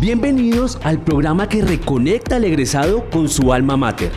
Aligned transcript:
Bienvenidos 0.00 0.78
al 0.82 1.02
programa 1.02 1.48
que 1.48 1.62
reconecta 1.62 2.36
al 2.36 2.44
egresado 2.44 3.08
con 3.10 3.28
su 3.28 3.52
alma 3.52 3.76
mater. 3.76 4.10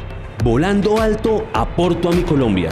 Volando 0.43 0.99
alto, 0.99 1.45
aporto 1.53 2.09
a 2.09 2.11
mi 2.11 2.23
Colombia. 2.23 2.69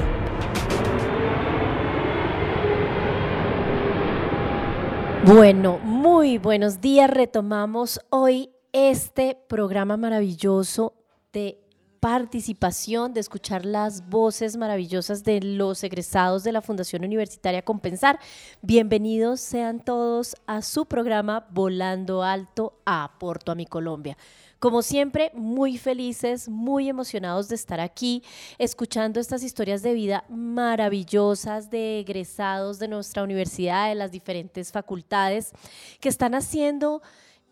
Bueno, 5.25 5.79
muy 5.79 6.37
buenos 6.39 6.81
días. 6.81 7.09
Retomamos 7.09 8.01
hoy 8.09 8.49
este 8.73 9.37
programa 9.47 9.95
maravilloso 9.97 10.93
de 11.31 11.64
participación, 12.05 13.15
de 13.15 13.19
escuchar 13.19 13.65
las 13.65 14.07
voces 14.07 14.57
maravillosas 14.57 15.23
de 15.23 15.41
los 15.41 15.83
egresados 15.83 16.43
de 16.43 16.51
la 16.51 16.61
Fundación 16.61 17.03
Universitaria 17.03 17.63
Compensar. 17.63 18.19
Bienvenidos 18.61 19.39
sean 19.39 19.79
todos 19.79 20.35
a 20.45 20.61
su 20.61 20.85
programa 20.85 21.47
Volando 21.49 22.21
Alto 22.21 22.79
a 22.85 23.05
Aporto 23.05 23.51
a 23.51 23.55
mi 23.55 23.65
Colombia. 23.65 24.19
Como 24.59 24.83
siempre, 24.83 25.31
muy 25.33 25.79
felices, 25.79 26.47
muy 26.47 26.89
emocionados 26.89 27.49
de 27.49 27.55
estar 27.55 27.79
aquí, 27.79 28.21
escuchando 28.59 29.19
estas 29.19 29.41
historias 29.41 29.81
de 29.81 29.95
vida 29.95 30.25
maravillosas 30.29 31.71
de 31.71 32.01
egresados 32.01 32.77
de 32.77 32.87
nuestra 32.87 33.23
universidad, 33.23 33.89
de 33.89 33.95
las 33.95 34.11
diferentes 34.11 34.71
facultades, 34.71 35.53
que 35.99 36.09
están 36.09 36.35
haciendo 36.35 37.01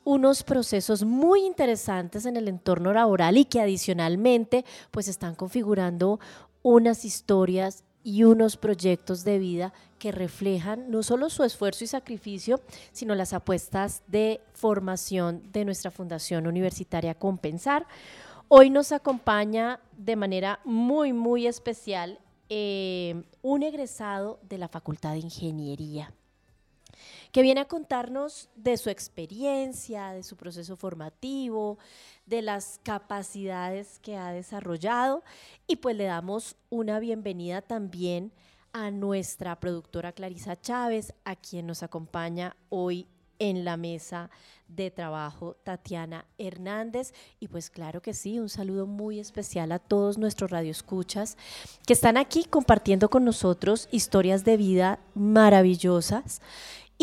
unos 0.04 0.44
procesos 0.44 1.04
muy 1.04 1.46
interesantes 1.46 2.26
en 2.26 2.38
el 2.38 2.48
entorno 2.48 2.94
laboral 2.94 3.38
y 3.38 3.46
que 3.46 3.62
adicionalmente 3.62 4.66
pues 4.92 5.08
están 5.08 5.36
configurando 5.36 6.20
unas 6.62 7.06
historias 7.06 7.84
y 8.04 8.24
unos 8.24 8.58
proyectos 8.58 9.24
de 9.24 9.40
vida 9.40 9.74
que 9.98 10.12
reflejan 10.12 10.92
no 10.92 11.04
solo 11.04 11.30
su 11.30 11.44
esfuerzo 11.44 11.86
y 11.86 11.88
sacrificio, 11.88 12.60
sino 12.92 13.16
las 13.16 13.32
apuestas 13.32 14.04
de 14.08 14.42
formación 14.54 15.42
de 15.54 15.64
nuestra 15.64 15.92
Fundación 15.92 16.46
Universitaria 16.46 17.16
Compensar. 17.16 17.88
Hoy 18.50 18.70
nos 18.70 18.92
acompaña 18.92 19.80
de 19.98 20.18
manera 20.18 20.60
muy, 20.66 21.14
muy 21.14 21.48
especial 21.48 22.20
eh, 22.50 23.24
un 23.42 23.64
egresado 23.64 24.40
de 24.50 24.58
la 24.58 24.68
Facultad 24.68 25.14
de 25.14 25.20
Ingeniería 25.20 26.14
que 27.34 27.42
viene 27.42 27.62
a 27.62 27.68
contarnos 27.68 28.48
de 28.56 28.78
su 28.78 28.92
experiencia, 28.92 30.12
de 30.12 30.22
su 30.22 30.38
proceso 30.38 30.78
formativo, 30.78 31.80
de 32.28 32.44
las 32.44 32.80
capacidades 32.84 33.98
que 34.00 34.16
ha 34.16 34.32
desarrollado 34.32 35.24
y 35.66 35.78
pues 35.78 35.98
le 35.98 36.04
damos 36.04 36.56
una 36.70 37.00
bienvenida 37.00 37.64
también 37.64 38.32
a 38.72 38.92
nuestra 38.92 39.60
productora 39.60 40.12
Clarisa 40.12 40.62
Chávez, 40.62 41.16
a 41.26 41.36
quien 41.36 41.66
nos 41.66 41.82
acompaña 41.82 42.56
hoy 42.70 43.08
en 43.40 43.66
la 43.66 43.78
mesa 43.78 44.30
de 44.68 44.92
trabajo 44.92 45.56
Tatiana 45.64 46.26
Hernández. 46.38 47.14
Y 47.40 47.48
pues 47.48 47.70
claro 47.70 48.02
que 48.02 48.14
sí, 48.14 48.40
un 48.40 48.50
saludo 48.50 48.86
muy 48.86 49.20
especial 49.20 49.72
a 49.72 49.80
todos 49.80 50.18
nuestros 50.18 50.52
radioescuchas 50.52 51.38
que 51.86 51.94
están 51.94 52.18
aquí 52.18 52.46
compartiendo 52.46 53.10
con 53.10 53.26
nosotros 53.26 53.90
historias 53.92 54.46
de 54.46 54.58
vida 54.58 55.00
maravillosas 55.16 56.42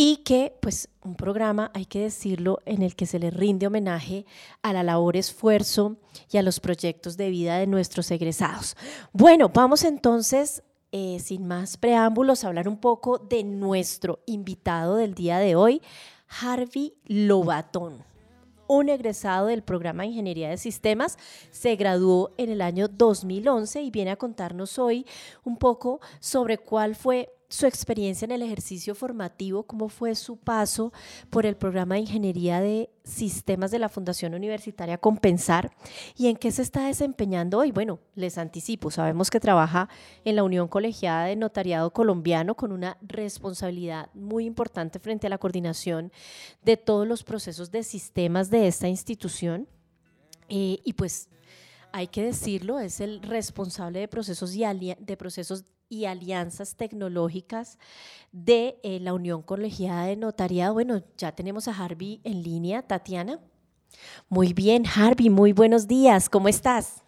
y 0.03 0.17
que 0.25 0.57
pues 0.63 0.89
un 1.03 1.15
programa, 1.15 1.71
hay 1.75 1.85
que 1.85 2.01
decirlo, 2.01 2.61
en 2.65 2.81
el 2.81 2.97
que 2.97 3.05
se 3.05 3.19
le 3.19 3.31
rinde 3.31 3.67
homenaje 3.67 4.25
a 4.63 4.73
la 4.73 4.83
labor, 4.83 5.15
esfuerzo 5.15 5.99
y 6.33 6.39
a 6.39 6.43
los 6.43 6.59
proyectos 6.59 7.19
de 7.19 7.29
vida 7.29 7.59
de 7.59 7.67
nuestros 7.67 8.11
egresados. 8.11 8.79
Bueno, 9.13 9.51
vamos 9.53 9.85
entonces, 9.85 10.63
eh, 10.91 11.19
sin 11.23 11.47
más 11.47 11.77
preámbulos, 11.77 12.45
a 12.45 12.47
hablar 12.47 12.67
un 12.67 12.79
poco 12.79 13.19
de 13.19 13.45
nuestro 13.45 14.21
invitado 14.25 14.97
del 14.97 15.13
día 15.13 15.39
de 15.39 15.55
hoy, 15.55 15.83
Harvey 16.41 16.95
Lobatón 17.05 18.03
un 18.69 18.89
egresado 18.89 19.49
del 19.49 19.65
programa 19.65 20.05
de 20.05 20.11
Ingeniería 20.11 20.49
de 20.49 20.57
Sistemas, 20.57 21.19
se 21.51 21.75
graduó 21.75 22.31
en 22.39 22.51
el 22.51 22.63
año 22.63 22.87
2011 22.87 23.83
y 23.83 23.91
viene 23.91 24.13
a 24.13 24.17
contarnos 24.17 24.79
hoy 24.79 25.05
un 25.43 25.57
poco 25.57 25.99
sobre 26.21 26.57
cuál 26.57 26.95
fue 26.95 27.35
su 27.51 27.67
experiencia 27.67 28.25
en 28.25 28.31
el 28.31 28.43
ejercicio 28.43 28.95
formativo, 28.95 29.65
cómo 29.65 29.89
fue 29.89 30.15
su 30.15 30.37
paso 30.37 30.93
por 31.31 31.47
el 31.47 31.57
programa 31.57 31.97
de 31.97 32.03
Ingeniería 32.03 32.61
de 32.61 32.91
Sistemas 33.03 33.73
de 33.73 33.81
la 33.81 33.89
Fundación 33.89 34.35
Universitaria 34.35 34.99
Compensar 34.99 35.73
y 36.17 36.29
en 36.29 36.37
qué 36.37 36.53
se 36.53 36.63
está 36.63 36.87
desempeñando 36.87 37.59
hoy. 37.59 37.73
Bueno, 37.73 37.99
les 38.15 38.39
anticipo, 38.39 38.93
sabemos 38.93 39.31
que 39.31 39.41
trabaja 39.41 39.89
en 40.25 40.37
la 40.37 40.45
Unión 40.45 40.69
Colegiada 40.69 41.25
de 41.25 41.35
Notariado 41.35 41.93
Colombiano 41.93 42.55
con 42.55 42.71
una 42.71 42.97
responsabilidad 43.03 44.11
muy 44.15 44.45
importante 44.45 45.01
frente 45.01 45.27
a 45.27 45.31
la 45.31 45.39
coordinación 45.39 46.13
de 46.63 46.77
todos 46.77 47.07
los 47.07 47.25
procesos 47.25 47.73
de 47.73 47.83
sistemas 47.83 48.49
de 48.51 48.69
esta 48.69 48.87
institución. 48.87 49.67
Eh, 50.49 50.79
y 50.85 50.93
pues 50.93 51.29
hay 51.91 52.07
que 52.07 52.23
decirlo, 52.23 52.79
es 52.79 53.01
el 53.01 53.23
responsable 53.23 53.99
de 53.99 54.07
procesos, 54.07 54.53
de 54.53 55.17
procesos 55.19 55.65
y 55.91 56.07
alianzas 56.07 56.77
tecnológicas 56.77 57.79
de 58.33 58.79
eh, 58.83 59.01
la 59.01 59.13
Unión 59.13 59.43
Colegiada 59.43 60.07
de 60.07 60.17
Notariado. 60.17 60.73
Bueno, 60.73 61.03
ya 61.19 61.33
tenemos 61.33 61.69
a 61.69 61.73
Harvey 61.73 62.21
en 62.25 62.43
línea, 62.43 62.81
Tatiana. 62.81 63.41
Muy 64.29 64.55
bien, 64.55 64.85
Harvey, 64.87 65.29
muy 65.29 65.53
buenos 65.53 65.89
días, 65.89 66.31
¿cómo 66.31 66.49
estás? 66.49 67.03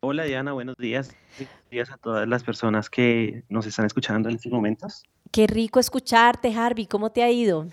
Hola 0.00 0.24
Diana, 0.24 0.52
buenos 0.52 0.76
días. 0.76 1.12
Buenos 1.36 1.70
días 1.70 1.90
a 1.90 1.96
todas 1.96 2.28
las 2.28 2.44
personas 2.44 2.88
que 2.88 3.42
nos 3.48 3.66
están 3.66 3.84
escuchando 3.84 4.28
en 4.28 4.36
estos 4.36 4.52
momentos. 4.52 5.02
Qué 5.32 5.48
rico 5.48 5.80
escucharte, 5.80 6.54
Harvey, 6.54 6.86
¿cómo 6.86 7.10
te 7.10 7.24
ha 7.24 7.30
ido? 7.30 7.66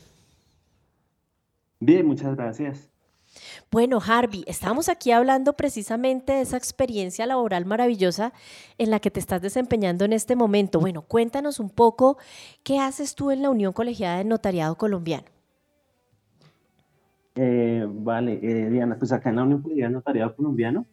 Bien, 1.79 2.07
muchas 2.07 2.35
gracias. 2.35 2.89
Bueno, 3.71 3.99
Harvey, 4.05 4.43
estamos 4.47 4.89
aquí 4.89 5.11
hablando 5.11 5.53
precisamente 5.53 6.33
de 6.33 6.41
esa 6.41 6.57
experiencia 6.57 7.25
laboral 7.25 7.65
maravillosa 7.65 8.33
en 8.77 8.91
la 8.91 8.99
que 8.99 9.11
te 9.11 9.19
estás 9.19 9.41
desempeñando 9.41 10.05
en 10.05 10.13
este 10.13 10.35
momento. 10.35 10.79
Bueno, 10.79 11.01
cuéntanos 11.01 11.59
un 11.59 11.69
poco 11.69 12.17
qué 12.63 12.79
haces 12.79 13.15
tú 13.15 13.31
en 13.31 13.41
la 13.41 13.49
Unión 13.49 13.73
Colegiada 13.73 14.17
de 14.17 14.25
Notariado 14.25 14.75
Colombiano. 14.77 15.25
Eh, 17.35 17.85
vale, 17.87 18.39
eh, 18.41 18.69
Diana, 18.69 18.97
pues 18.97 19.11
acá 19.11 19.29
en 19.29 19.35
la 19.35 19.43
Unión 19.43 19.61
Colegiada 19.61 19.89
de 19.89 19.95
Notariado 19.95 20.35
Colombiano 20.35 20.85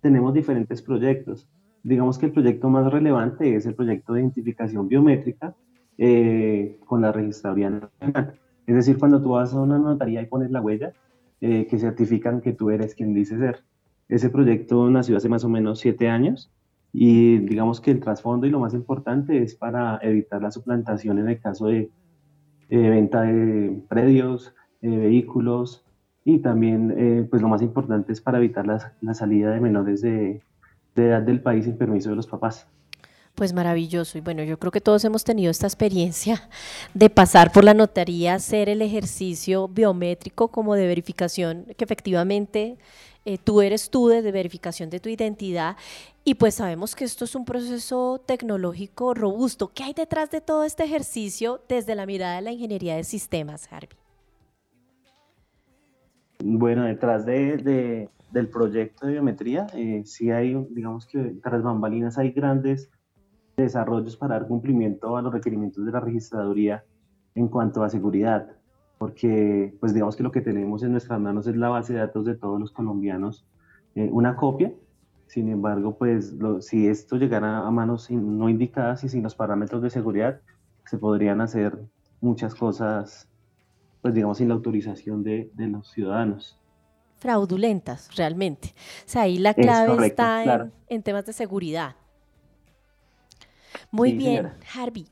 tenemos 0.00 0.34
diferentes 0.34 0.82
proyectos. 0.82 1.48
Digamos 1.82 2.18
que 2.18 2.26
el 2.26 2.32
proyecto 2.32 2.68
más 2.68 2.92
relevante 2.92 3.54
es 3.54 3.64
el 3.66 3.74
proyecto 3.74 4.12
de 4.12 4.20
identificación 4.20 4.88
biométrica 4.88 5.54
eh, 5.98 6.78
con 6.84 7.00
la 7.00 7.12
registraduría 7.12 7.70
nacional. 7.70 8.38
Es 8.66 8.74
decir, 8.74 8.98
cuando 8.98 9.22
tú 9.22 9.30
vas 9.30 9.54
a 9.54 9.60
una 9.60 9.78
notaría 9.78 10.20
y 10.20 10.26
pones 10.26 10.50
la 10.50 10.60
huella, 10.60 10.92
eh, 11.40 11.66
que 11.66 11.78
certifican 11.78 12.40
que 12.40 12.52
tú 12.52 12.70
eres 12.70 12.94
quien 12.94 13.14
dice 13.14 13.38
ser. 13.38 13.64
Ese 14.08 14.30
proyecto 14.30 14.88
nació 14.90 15.16
hace 15.16 15.28
más 15.28 15.44
o 15.44 15.48
menos 15.48 15.80
siete 15.80 16.08
años 16.08 16.50
y 16.92 17.38
digamos 17.38 17.80
que 17.80 17.90
el 17.90 18.00
trasfondo 18.00 18.46
y 18.46 18.50
lo 18.50 18.60
más 18.60 18.74
importante 18.74 19.42
es 19.42 19.54
para 19.54 19.98
evitar 20.02 20.42
la 20.42 20.50
suplantación 20.50 21.18
en 21.18 21.28
el 21.28 21.40
caso 21.40 21.66
de 21.66 21.90
eh, 22.68 22.90
venta 22.90 23.22
de 23.22 23.82
predios, 23.88 24.54
eh, 24.82 24.88
vehículos 24.88 25.84
y 26.24 26.38
también 26.38 27.28
pues 27.30 27.40
lo 27.40 27.48
más 27.48 27.62
importante 27.62 28.12
es 28.12 28.20
para 28.20 28.38
evitar 28.38 28.66
la, 28.66 29.14
salida 29.14 29.52
de 29.52 29.60
menores 29.60 30.00
de 30.02 30.42
edad 30.96 31.22
del 31.22 31.40
país 31.40 31.66
sin 31.66 31.78
permiso 31.78 32.10
de 32.10 32.16
los 32.16 32.26
papás. 32.26 32.68
Pues 33.36 33.52
maravilloso. 33.52 34.16
Y 34.16 34.22
bueno, 34.22 34.42
yo 34.42 34.58
creo 34.58 34.72
que 34.72 34.80
todos 34.80 35.04
hemos 35.04 35.22
tenido 35.22 35.50
esta 35.50 35.66
experiencia 35.66 36.48
de 36.94 37.10
pasar 37.10 37.52
por 37.52 37.64
la 37.64 37.74
notaría, 37.74 38.34
hacer 38.34 38.70
el 38.70 38.80
ejercicio 38.80 39.68
biométrico 39.68 40.48
como 40.48 40.74
de 40.74 40.86
verificación, 40.86 41.66
que 41.76 41.84
efectivamente 41.84 42.78
eh, 43.26 43.36
tú 43.36 43.60
eres 43.60 43.90
tú, 43.90 44.08
de 44.08 44.32
verificación 44.32 44.88
de 44.88 45.00
tu 45.00 45.10
identidad. 45.10 45.76
Y 46.24 46.36
pues 46.36 46.54
sabemos 46.54 46.96
que 46.96 47.04
esto 47.04 47.26
es 47.26 47.34
un 47.34 47.44
proceso 47.44 48.22
tecnológico 48.24 49.12
robusto. 49.12 49.70
¿Qué 49.74 49.84
hay 49.84 49.92
detrás 49.92 50.30
de 50.30 50.40
todo 50.40 50.64
este 50.64 50.84
ejercicio 50.84 51.60
desde 51.68 51.94
la 51.94 52.06
mirada 52.06 52.36
de 52.36 52.42
la 52.42 52.52
ingeniería 52.52 52.96
de 52.96 53.04
sistemas, 53.04 53.70
Harvey? 53.70 53.98
Bueno, 56.42 56.84
detrás 56.84 57.26
de, 57.26 58.08
del 58.30 58.48
proyecto 58.48 59.06
de 59.06 59.12
biometría, 59.12 59.66
eh, 59.74 60.02
sí 60.06 60.30
hay, 60.30 60.54
digamos 60.70 61.06
que 61.06 61.18
tras 61.42 61.62
bambalinas 61.62 62.16
hay 62.16 62.30
grandes 62.30 62.88
desarrollos 63.56 64.16
para 64.16 64.34
dar 64.34 64.48
cumplimiento 64.48 65.16
a 65.16 65.22
los 65.22 65.32
requerimientos 65.32 65.84
de 65.84 65.92
la 65.92 66.00
registraduría 66.00 66.84
en 67.34 67.48
cuanto 67.48 67.82
a 67.82 67.90
seguridad, 67.90 68.48
porque 68.98 69.74
pues 69.80 69.94
digamos 69.94 70.16
que 70.16 70.22
lo 70.22 70.32
que 70.32 70.40
tenemos 70.40 70.82
en 70.82 70.92
nuestras 70.92 71.20
manos 71.20 71.46
es 71.46 71.56
la 71.56 71.68
base 71.68 71.92
de 71.92 72.00
datos 72.00 72.24
de 72.24 72.34
todos 72.34 72.60
los 72.60 72.70
colombianos, 72.72 73.46
eh, 73.94 74.08
una 74.12 74.36
copia, 74.36 74.72
sin 75.26 75.48
embargo 75.48 75.96
pues 75.96 76.34
si 76.60 76.86
esto 76.86 77.16
llegara 77.16 77.66
a 77.66 77.70
manos 77.70 78.10
no 78.10 78.48
indicadas 78.48 79.04
y 79.04 79.08
sin 79.08 79.22
los 79.22 79.34
parámetros 79.34 79.82
de 79.82 79.90
seguridad, 79.90 80.40
se 80.84 80.98
podrían 80.98 81.40
hacer 81.40 81.78
muchas 82.20 82.54
cosas, 82.54 83.28
pues 84.02 84.14
digamos 84.14 84.38
sin 84.38 84.48
la 84.48 84.54
autorización 84.54 85.22
de, 85.22 85.50
de 85.54 85.68
los 85.68 85.90
ciudadanos 85.90 86.60
fraudulentas 87.18 88.14
realmente. 88.14 88.74
O 89.06 89.08
sea, 89.08 89.22
ahí 89.22 89.38
la 89.38 89.54
clave 89.54 90.06
está 90.06 90.70
en 90.88 91.02
temas 91.02 91.24
de 91.24 91.32
seguridad. 91.32 91.96
Muy 93.90 94.12
bien, 94.12 94.52
Harvey. 94.74 95.06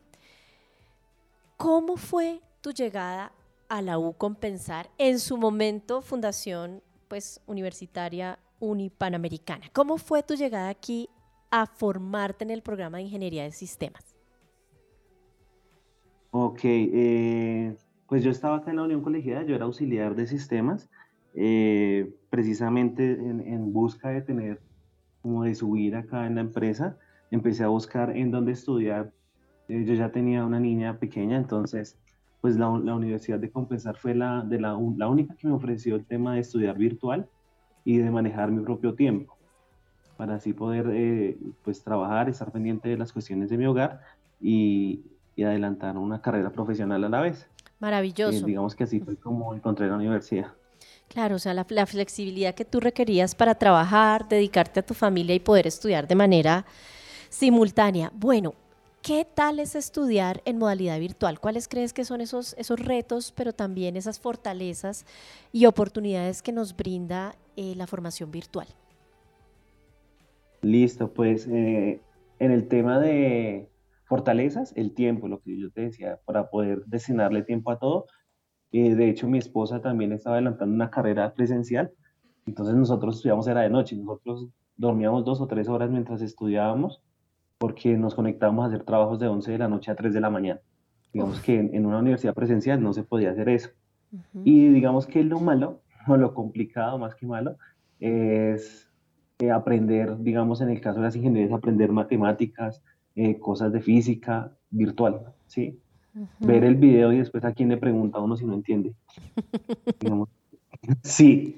¿Cómo 1.57 1.97
fue 1.97 2.41
tu 2.61 2.73
llegada 2.73 3.33
a 3.69 3.83
la 3.83 3.99
U 3.99 4.13
Compensar, 4.13 4.89
en 4.99 5.19
su 5.19 5.37
momento 5.37 6.03
Fundación 6.03 6.83
pues, 7.09 7.41
Universitaria 7.47 8.39
Unipanamericana. 8.61 9.67
¿Cómo 9.73 9.99
fue 9.99 10.23
tu 10.23 10.35
llegada 10.35 10.69
aquí 10.69 11.09
a 11.51 11.67
formarte 11.67 12.45
en 12.45 12.51
el 12.51 12.63
programa 12.63 12.99
de 12.99 13.05
Ingeniería 13.05 13.45
de 13.45 13.53
Sistemas? 13.53 14.15
Ok, 16.31 16.61
eh, 16.65 17.77
pues 18.09 18.25
yo 18.25 18.31
estaba 18.31 18.57
acá 18.57 18.71
en 18.71 18.77
la 18.77 18.85
Unión 18.85 19.03
Colegiada, 19.03 19.45
yo 19.45 19.55
era 19.55 19.65
auxiliar 19.65 20.15
de 20.15 20.27
sistemas, 20.27 20.89
eh, 21.35 22.13
precisamente 22.31 23.13
en, 23.13 23.73
busca 23.73 24.09
de 24.09 24.23
tener, 24.23 24.61
como 25.21 25.45
de 25.45 25.55
subir 25.55 25.95
acá 25.95 26.27
en 26.27 26.37
la 26.37 26.41
empresa, 26.41 26.99
empecé 27.31 27.65
a 27.65 27.69
buscar 27.69 28.17
en 28.17 28.31
dónde 28.31 28.53
estudiar. 28.53 29.13
Eh, 29.69 29.85
yo 29.87 29.95
ya 29.95 30.11
tenía 30.11 30.45
una 30.45 30.61
niña 30.61 30.99
pequeña, 30.99 31.37
entonces, 31.37 31.97
pues 32.41 32.57
la, 32.57 32.69
Universidad 32.69 33.39
de 33.39 33.51
Compensar 33.51 33.97
fue 33.97 34.15
la, 34.15 34.43
de 34.43 34.61
la, 34.61 34.79
la 34.97 35.09
única 35.09 35.35
que 35.35 35.47
me 35.49 35.55
ofreció 35.55 35.97
el 35.97 36.05
tema 36.05 36.35
de 36.35 36.41
estudiar 36.41 36.77
virtual 36.77 37.27
y 37.85 37.99
de 37.99 38.11
manejar 38.11 38.51
mi 38.51 38.63
propio 38.63 38.95
tiempo 38.95 39.37
para 40.17 40.37
así 40.37 40.53
poder 40.53 41.37
pues 41.65 41.83
trabajar, 41.83 42.29
estar 42.29 42.53
pendiente 42.53 42.89
de 42.89 42.97
las 42.97 43.13
cuestiones 43.13 43.51
de 43.51 43.59
mi 43.59 43.67
hogar 43.67 44.01
y, 44.41 45.03
y 45.37 45.43
adelantar 45.43 45.97
una 45.97 46.21
carrera 46.21 46.51
profesional 46.51 47.03
a 47.05 47.09
la 47.09 47.21
vez. 47.21 47.47
Maravilloso. 47.81 48.45
Eh, 48.45 48.47
digamos 48.47 48.75
que 48.75 48.85
así 48.85 49.01
fue 49.01 49.17
como 49.17 49.55
encontré 49.55 49.89
la 49.89 49.97
universidad. 49.97 50.53
Claro, 51.09 51.37
o 51.37 51.39
sea, 51.39 51.55
la, 51.55 51.65
flexibilidad 51.65 52.55
que 52.55 52.65
tú 52.65 52.81
requerías 52.81 53.35
para 53.35 53.55
trabajar, 53.55 54.29
dedicarte 54.29 54.81
a 54.81 54.83
tu 54.83 54.95
familia 54.95 55.35
y 55.35 55.41
poder 55.41 55.67
estudiar 55.67 56.09
de 56.09 56.15
manera 56.15 56.65
simultánea. 57.35 58.13
Bueno, 58.15 58.55
¿qué 59.03 59.27
tal 59.35 59.59
es 59.59 59.75
estudiar 59.75 60.41
en 60.45 60.57
modalidad 60.57 61.01
virtual? 61.01 61.41
¿Cuáles 61.41 61.67
crees 61.67 61.93
que 61.93 62.05
son 62.05 62.21
esos, 62.21 62.55
esos 62.59 62.79
retos, 62.79 63.33
pero 63.37 63.53
también 63.53 63.97
esas 63.97 64.21
fortalezas 64.21 65.05
y 65.53 65.67
oportunidades 65.67 66.43
que 66.43 66.53
nos 66.53 66.77
brinda 66.77 67.35
eh, 67.57 67.75
la 67.77 67.89
formación 67.89 68.31
virtual? 68.31 68.69
Listo, 70.63 71.13
pues 71.13 71.49
eh, 71.49 72.01
en 72.39 72.53
el 72.53 72.69
tema 72.69 73.01
de, 73.01 73.69
fortalezas, 74.05 74.73
el 74.77 74.95
tiempo, 74.95 75.27
lo 75.27 75.41
que 75.41 75.59
yo 75.59 75.73
te 75.73 75.81
decía, 75.83 76.21
para 76.25 76.51
poder 76.51 76.85
destinarle 76.87 77.43
tiempo 77.43 77.73
a 77.73 77.81
todo. 77.81 78.07
Eh, 78.71 78.95
de 78.95 79.09
hecho, 79.09 79.27
mi 79.27 79.39
esposa 79.39 79.81
también 79.81 80.13
estaba 80.13 80.37
adelantando 80.37 80.73
una 80.73 80.91
carrera 80.91 81.35
presencial, 81.35 81.91
entonces 82.47 82.77
nosotros 82.77 83.17
estudiamos 83.17 83.49
era 83.49 83.63
de 83.63 83.71
noche, 83.71 83.97
nosotros 83.97 84.49
dormíamos 84.77 85.25
dos 85.25 85.41
o 85.41 85.49
tres 85.49 85.69
horas 85.69 85.91
mientras 85.91 86.23
estudiábamos 86.23 87.03
porque 87.65 87.97
nos 87.97 88.15
conectábamos 88.15 88.63
a 88.63 88.69
hacer 88.69 88.85
trabajos 88.85 89.19
de 89.19 89.27
11 89.27 89.53
de 89.53 89.57
la 89.57 89.69
noche 89.69 89.91
a 89.91 89.95
3 89.95 90.13
de 90.13 90.21
la 90.21 90.29
mañana. 90.29 90.61
Digamos 91.15 91.41
que 91.41 91.59
en, 91.59 91.87
una 91.87 92.01
universidad 92.01 92.35
presencial 92.35 92.83
no 92.83 92.93
se 92.93 93.05
podía 93.05 93.31
hacer 93.31 93.49
eso. 93.49 93.71
Y 94.45 94.69
digamos 94.69 95.07
que 95.07 95.25
lo 95.25 95.41
malo, 95.41 95.81
o 96.07 96.19
lo 96.19 96.35
complicado 96.35 96.99
más 96.99 97.15
que 97.15 97.27
malo, 97.27 97.57
es 98.01 98.87
eh, 99.39 99.51
aprender, 99.51 100.19
digamos 100.19 100.61
en 100.61 100.69
el 100.69 100.83
caso 100.83 100.99
de 100.99 101.07
las 101.07 101.17
ingenierías, 101.17 101.55
aprender 101.55 101.91
matemáticas, 101.91 102.83
eh, 103.17 103.39
cosas 103.39 103.73
de 103.73 103.81
física 103.81 104.53
virtual, 104.69 105.23
¿sí? 105.47 105.81
Ver 106.41 106.65
el 106.65 106.77
video 106.77 107.15
y 107.15 107.19
después 107.21 107.47
a 107.47 107.55
quién 107.55 107.71
le 107.71 107.79
pregunta 107.79 108.19
a 108.19 108.21
uno 108.21 108.37
si 108.37 108.45
no 108.45 108.53
entiende. 108.53 108.93
sí. 111.03 111.57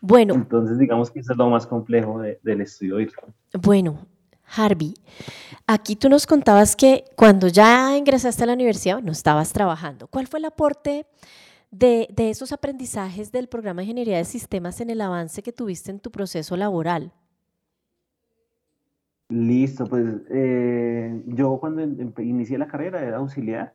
Bueno. 0.00 0.34
Entonces, 0.34 0.78
digamos 0.78 1.10
que 1.10 1.18
eso 1.18 1.32
es 1.32 1.38
lo 1.38 1.50
más 1.50 1.66
complejo 1.66 2.20
del 2.20 2.60
estudio 2.60 2.98
virtual. 2.98 3.34
Bueno, 3.60 3.98
Harvey, 4.46 4.94
aquí 5.66 5.96
tú 5.96 6.08
nos 6.08 6.26
contabas 6.26 6.76
que 6.76 7.04
cuando 7.16 7.48
ya 7.48 7.96
ingresaste 7.96 8.44
a 8.44 8.46
la 8.46 8.54
universidad 8.54 9.02
no 9.02 9.12
estabas 9.12 9.52
trabajando. 9.52 10.06
¿Cuál 10.08 10.26
fue 10.26 10.38
el 10.38 10.44
aporte 10.44 11.06
de, 11.70 12.08
de 12.14 12.30
esos 12.30 12.52
aprendizajes 12.52 13.32
del 13.32 13.48
programa 13.48 13.80
de 13.80 13.84
Ingeniería 13.86 14.18
de 14.18 14.24
Sistemas 14.24 14.80
en 14.80 14.90
el 14.90 15.00
avance 15.00 15.42
que 15.42 15.52
tuviste 15.52 15.90
en 15.90 16.00
tu 16.00 16.10
proceso 16.10 16.56
laboral? 16.56 17.12
Listo, 19.28 19.86
pues 19.86 20.04
eh, 20.30 21.22
yo 21.26 21.58
cuando 21.58 21.82
inicié 22.22 22.58
la 22.58 22.68
carrera 22.68 23.02
era 23.02 23.16
auxiliar. 23.16 23.74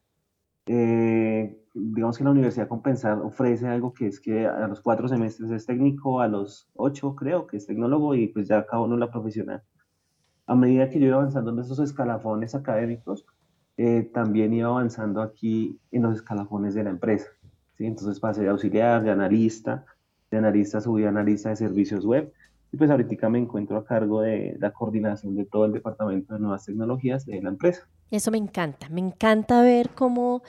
Eh, 0.66 1.58
digamos 1.74 2.18
que 2.18 2.24
la 2.24 2.32
Universidad 2.32 2.68
Compensar 2.70 3.20
ofrece 3.20 3.68
algo 3.68 3.94
que 3.94 4.08
es 4.08 4.20
que 4.22 4.48
a 4.48 4.68
los 4.68 4.82
cuatro 4.82 5.10
semestres 5.10 5.52
es 5.52 5.66
técnico, 5.66 6.22
a 6.22 6.28
los 6.30 6.70
ocho 6.76 7.16
creo 7.16 7.48
que 7.48 7.58
es 7.58 7.66
tecnólogo 7.68 8.16
y 8.16 8.28
pues 8.28 8.48
ya 8.48 8.60
acabó 8.60 8.86
uno 8.86 8.96
la 8.98 9.12
profesional. 9.12 9.62
A 10.52 10.56
medida 10.56 10.90
que 10.90 11.00
yo 11.00 11.08
iba 11.08 11.16
avanzando 11.16 11.52
en 11.52 11.60
esos 11.60 11.80
escalafones 11.80 12.56
académicos, 12.56 13.26
eh, 13.78 14.12
también 14.14 14.54
iba 14.54 14.68
avanzando 14.68 15.22
aquí 15.22 15.80
en 15.94 16.02
los 16.02 16.16
escalafones 16.16 16.74
de 16.74 16.84
la 16.84 16.90
empresa. 16.90 17.28
¿sí? 17.78 17.86
Entonces 17.86 18.20
pasé 18.20 18.42
de 18.42 18.50
auxiliar, 18.50 19.02
de 19.02 19.12
analista, 19.12 19.86
de 20.30 20.40
analista 20.40 20.82
subí 20.82 21.06
a 21.06 21.08
analista 21.08 21.48
de 21.48 21.56
servicios 21.56 22.06
web 22.06 22.34
y 22.70 22.76
pues 22.76 22.92
ahorita 22.92 23.30
me 23.30 23.40
encuentro 23.40 23.78
a 23.78 23.86
cargo 23.86 24.24
de 24.24 24.58
la 24.60 24.74
coordinación 24.74 25.38
de 25.38 25.46
todo 25.46 25.64
el 25.64 25.72
departamento 25.72 26.34
de 26.34 26.42
nuevas 26.42 26.66
tecnologías 26.66 27.26
de 27.26 27.42
la 27.42 27.48
empresa. 27.48 27.88
Eso 28.10 28.30
me 28.30 28.38
encanta, 28.38 28.90
me 28.90 29.00
encanta 29.00 29.62
ver 29.62 29.92
cómo 29.92 30.44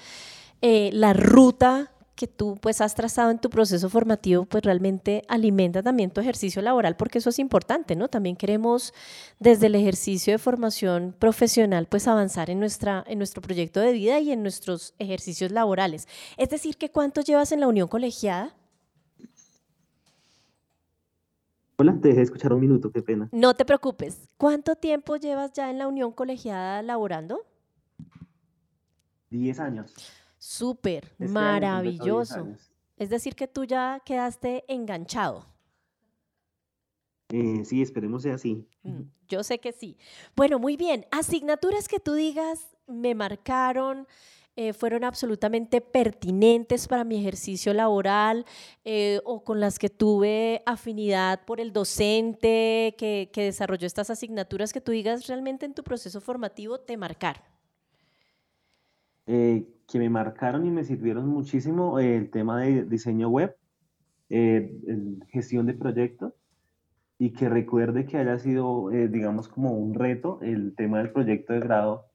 eh, 0.62 0.90
la 0.92 1.12
ruta 1.12 1.92
que 2.14 2.26
tú 2.26 2.58
pues 2.60 2.80
has 2.80 2.94
trazado 2.94 3.30
en 3.30 3.38
tu 3.38 3.48
proceso 3.50 3.88
formativo 3.88 4.44
pues 4.44 4.62
realmente 4.62 5.22
alimenta 5.28 5.82
también 5.82 6.10
tu 6.10 6.20
ejercicio 6.20 6.62
laboral 6.62 6.96
porque 6.96 7.18
eso 7.18 7.30
es 7.30 7.38
importante, 7.38 7.96
¿no? 7.96 8.08
También 8.08 8.36
queremos 8.36 8.92
desde 9.38 9.66
el 9.66 9.74
ejercicio 9.74 10.32
de 10.32 10.38
formación 10.38 11.14
profesional 11.18 11.86
pues 11.86 12.08
avanzar 12.08 12.50
en, 12.50 12.60
nuestra, 12.60 13.04
en 13.06 13.18
nuestro 13.18 13.42
proyecto 13.42 13.80
de 13.80 13.92
vida 13.92 14.20
y 14.20 14.32
en 14.32 14.42
nuestros 14.42 14.94
ejercicios 14.98 15.50
laborales. 15.50 16.06
Es 16.36 16.50
decir, 16.50 16.76
que 16.76 16.90
¿cuánto 16.90 17.22
llevas 17.22 17.52
en 17.52 17.60
la 17.60 17.68
unión 17.68 17.88
colegiada? 17.88 18.54
Hola, 21.82 21.98
te 22.00 22.08
dejé 22.08 22.22
escuchar 22.22 22.52
un 22.52 22.60
minuto, 22.60 22.92
qué 22.92 23.02
pena. 23.02 23.28
No 23.32 23.54
te 23.54 23.64
preocupes. 23.64 24.28
¿Cuánto 24.36 24.76
tiempo 24.76 25.16
llevas 25.16 25.52
ya 25.52 25.68
en 25.68 25.78
la 25.78 25.88
Unión 25.88 26.12
Colegiada 26.12 26.80
laborando? 26.80 27.44
Diez 29.30 29.58
años. 29.58 29.92
Súper, 30.44 31.04
este 31.20 31.28
maravilloso. 31.28 32.48
Es 32.96 33.10
decir, 33.10 33.36
que 33.36 33.46
tú 33.46 33.62
ya 33.62 34.02
quedaste 34.04 34.64
enganchado. 34.66 35.46
Eh, 37.28 37.64
sí, 37.64 37.80
esperemos 37.80 38.24
sea 38.24 38.34
así. 38.34 38.66
Mm, 38.82 39.02
yo 39.28 39.44
sé 39.44 39.60
que 39.60 39.70
sí. 39.70 39.96
Bueno, 40.34 40.58
muy 40.58 40.76
bien. 40.76 41.06
Asignaturas 41.12 41.86
que 41.86 42.00
tú 42.00 42.14
digas 42.14 42.76
me 42.88 43.14
marcaron, 43.14 44.08
eh, 44.56 44.72
fueron 44.72 45.04
absolutamente 45.04 45.80
pertinentes 45.80 46.88
para 46.88 47.04
mi 47.04 47.20
ejercicio 47.20 47.72
laboral 47.72 48.44
eh, 48.84 49.20
o 49.24 49.44
con 49.44 49.60
las 49.60 49.78
que 49.78 49.90
tuve 49.90 50.64
afinidad 50.66 51.44
por 51.44 51.60
el 51.60 51.72
docente 51.72 52.96
que, 52.98 53.30
que, 53.32 53.44
desarrolló 53.44 53.86
estas 53.86 54.10
asignaturas 54.10 54.72
que 54.72 54.80
tú 54.80 54.90
digas 54.90 55.28
realmente 55.28 55.66
en 55.66 55.74
tu 55.74 55.84
proceso 55.84 56.20
formativo 56.20 56.80
te 56.80 56.96
marcaron? 56.96 57.44
Eh, 59.92 59.98
que 59.98 59.98
me 59.98 60.08
marcaron 60.08 60.64
y 60.64 60.70
me 60.70 60.84
sirvieron 60.84 61.28
muchísimo 61.28 61.98
el 61.98 62.30
tema 62.30 62.60
de 62.60 62.84
diseño 62.84 63.28
web, 63.28 63.54
gestión 65.28 65.66
de 65.66 65.74
proyectos 65.74 66.32
y 67.18 67.32
que 67.32 67.50
recuerde 67.50 68.06
que 68.06 68.16
haya 68.16 68.38
sido, 68.38 68.88
digamos, 68.88 69.48
como 69.48 69.72
un 69.72 69.94
reto 69.94 70.38
el 70.40 70.74
tema 70.74 70.98
del 70.98 71.12
proyecto 71.12 71.52
de 71.52 71.60
grado 71.60 72.06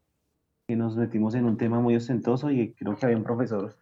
que 0.68 0.76
nos 0.76 0.98
metimos 0.98 1.36
en 1.36 1.46
un 1.46 1.58
tema 1.58 1.80
muy 1.80 1.96
ostentoso 1.96 2.50
y 2.50 2.74
creo 2.74 2.96
que 2.96 3.06
había 3.06 3.18
un 3.18 3.24
profesor, 3.24 3.76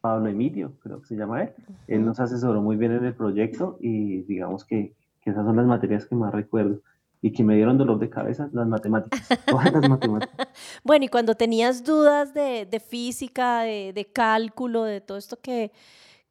Pablo 0.00 0.28
Emilio, 0.28 0.78
creo 0.80 1.00
que 1.00 1.08
se 1.08 1.16
llama 1.16 1.42
él, 1.42 1.50
él 1.88 2.04
nos 2.04 2.20
asesoró 2.20 2.62
muy 2.62 2.76
bien 2.76 2.92
en 2.92 3.04
el 3.04 3.14
proyecto 3.14 3.76
y 3.80 4.22
digamos 4.22 4.64
que, 4.64 4.94
que 5.20 5.30
esas 5.30 5.44
son 5.44 5.56
las 5.56 5.66
materias 5.66 6.06
que 6.06 6.14
más 6.14 6.32
recuerdo 6.32 6.80
y 7.22 7.32
que 7.32 7.44
me 7.44 7.54
dieron 7.54 7.76
dolor 7.76 7.98
de 7.98 8.08
cabeza, 8.08 8.48
las 8.52 8.66
matemáticas, 8.66 9.28
todas 9.46 9.72
las 9.72 9.88
matemáticas. 9.88 10.48
Bueno, 10.84 11.04
y 11.04 11.08
cuando 11.08 11.34
tenías 11.34 11.84
dudas 11.84 12.32
de, 12.32 12.66
de 12.66 12.80
física, 12.80 13.62
de, 13.62 13.92
de, 13.94 14.06
cálculo, 14.06 14.84
de 14.84 15.00
todo 15.00 15.18
esto 15.18 15.38
que, 15.38 15.72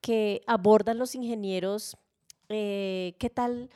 que 0.01 0.41
abordan 0.47 0.97
los 0.97 1.15
ingenieros, 1.15 1.97
eh, 2.49 3.15
¿qué 3.19 3.29
tal? 3.29 3.69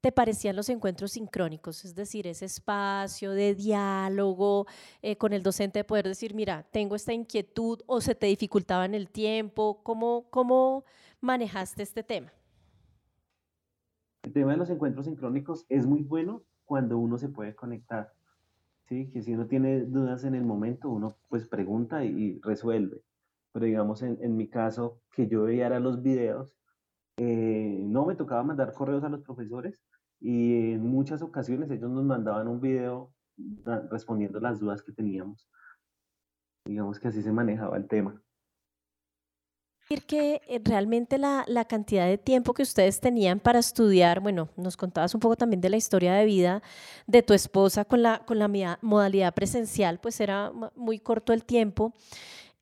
te 0.00 0.12
parecían 0.12 0.56
los 0.56 0.68
encuentros 0.68 1.12
sincrónicos, 1.12 1.84
es 1.84 1.94
decir, 1.94 2.26
ese 2.26 2.46
espacio 2.46 3.32
de 3.32 3.54
diálogo 3.54 4.66
eh, 5.02 5.16
con 5.16 5.32
el 5.32 5.42
docente 5.42 5.80
de 5.80 5.84
poder 5.84 6.06
decir, 6.06 6.34
mira, 6.34 6.66
tengo 6.70 6.96
esta 6.96 7.12
inquietud 7.12 7.80
o 7.86 8.00
se 8.00 8.14
te 8.14 8.26
dificultaba 8.26 8.86
en 8.86 8.94
el 8.94 9.10
tiempo, 9.10 9.82
¿cómo, 9.82 10.26
cómo 10.30 10.84
manejaste 11.20 11.82
este 11.82 12.02
tema? 12.02 12.32
El 14.22 14.32
tema 14.32 14.52
de 14.52 14.58
los 14.58 14.70
encuentros 14.70 15.06
sincrónicos 15.06 15.66
es 15.68 15.86
muy 15.86 16.02
bueno 16.02 16.42
cuando 16.70 16.98
uno 16.98 17.18
se 17.18 17.28
puede 17.28 17.56
conectar, 17.56 18.12
¿sí? 18.88 19.10
que 19.10 19.22
si 19.22 19.34
uno 19.34 19.48
tiene 19.48 19.80
dudas 19.80 20.22
en 20.22 20.36
el 20.36 20.44
momento, 20.44 20.88
uno 20.88 21.16
pues 21.28 21.48
pregunta 21.48 22.04
y, 22.04 22.38
resuelve. 22.42 23.02
Pero 23.50 23.66
digamos, 23.66 24.02
en, 24.02 24.18
en 24.22 24.36
mi 24.36 24.46
caso, 24.46 25.00
que 25.10 25.26
yo 25.26 25.42
veía 25.42 25.80
los 25.80 26.00
videos, 26.00 26.54
eh, 27.16 27.76
no 27.82 28.06
me 28.06 28.14
tocaba 28.14 28.44
mandar 28.44 28.72
correos 28.72 29.02
a 29.02 29.08
los 29.08 29.22
profesores, 29.22 29.80
y 30.20 30.70
en 30.74 30.86
muchas 30.86 31.22
ocasiones 31.22 31.68
ellos 31.72 31.90
nos 31.90 32.04
mandaban 32.04 32.46
un 32.46 32.60
video 32.60 33.12
respondiendo 33.90 34.38
las 34.38 34.60
dudas 34.60 34.80
que 34.84 34.92
teníamos. 34.92 35.50
Digamos 36.64 37.00
que 37.00 37.08
así 37.08 37.20
se 37.20 37.32
manejaba 37.32 37.78
el 37.78 37.88
tema. 37.88 38.22
Que 39.98 40.40
eh, 40.46 40.60
realmente 40.62 41.18
la, 41.18 41.44
la, 41.48 41.64
cantidad 41.64 42.06
de 42.06 42.16
tiempo 42.16 42.54
que 42.54 42.62
ustedes 42.62 43.00
tenían 43.00 43.40
para 43.40 43.58
estudiar, 43.58 44.20
bueno, 44.20 44.48
nos 44.56 44.76
contabas 44.76 45.14
un 45.14 45.20
poco 45.20 45.34
también 45.36 45.60
de 45.60 45.68
la 45.68 45.76
historia 45.76 46.14
de 46.14 46.24
vida 46.24 46.62
de 47.08 47.22
tu 47.22 47.34
esposa 47.34 47.84
con 47.84 48.02
la, 48.02 48.20
con 48.24 48.38
la 48.38 48.78
modalidad 48.80 49.34
presencial, 49.34 49.98
pues 49.98 50.20
era 50.20 50.52
muy 50.76 51.00
corto 51.00 51.32
el 51.32 51.44
tiempo. 51.44 51.92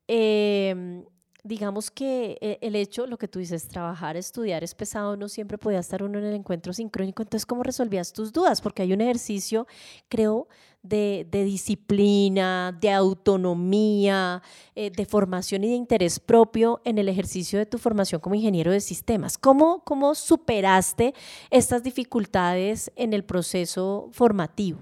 Eh, 0.06 1.04
digamos 1.48 1.90
que 1.90 2.36
eh, 2.40 2.58
el 2.60 2.76
hecho, 2.76 3.06
lo 3.06 3.16
que 3.16 3.26
tú 3.26 3.38
dices, 3.38 3.66
trabajar, 3.66 4.16
estudiar 4.16 4.62
es 4.62 4.74
pesado, 4.74 5.16
no 5.16 5.28
siempre 5.28 5.56
podía 5.56 5.80
estar 5.80 6.02
uno 6.02 6.18
en 6.18 6.26
el 6.26 6.34
encuentro 6.34 6.72
sincrónico, 6.72 7.22
entonces 7.22 7.46
¿cómo 7.46 7.62
resolvías 7.62 8.12
tus 8.12 8.32
dudas? 8.32 8.60
Porque 8.60 8.82
hay 8.82 8.92
un 8.92 9.00
ejercicio, 9.00 9.66
creo, 10.08 10.46
de, 10.82 11.26
disciplina, 11.32 12.76
de 12.78 12.92
autonomía, 12.92 14.42
eh, 14.74 14.90
de 14.94 15.06
formación 15.06 15.64
y 15.64 15.68
de 15.68 15.74
interés 15.74 16.20
propio 16.20 16.80
en 16.84 16.98
el 16.98 17.08
ejercicio 17.08 17.58
de 17.58 17.66
tu 17.66 17.78
formación 17.78 18.20
como 18.20 18.34
ingeniero 18.34 18.70
de 18.70 18.80
sistemas. 18.80 19.38
¿Cómo, 19.38 19.82
cómo 19.84 20.14
superaste 20.14 21.14
estas 21.50 21.82
dificultades 21.82 22.92
en 22.94 23.12
el 23.12 23.24
proceso 23.24 24.08
formativo? 24.12 24.80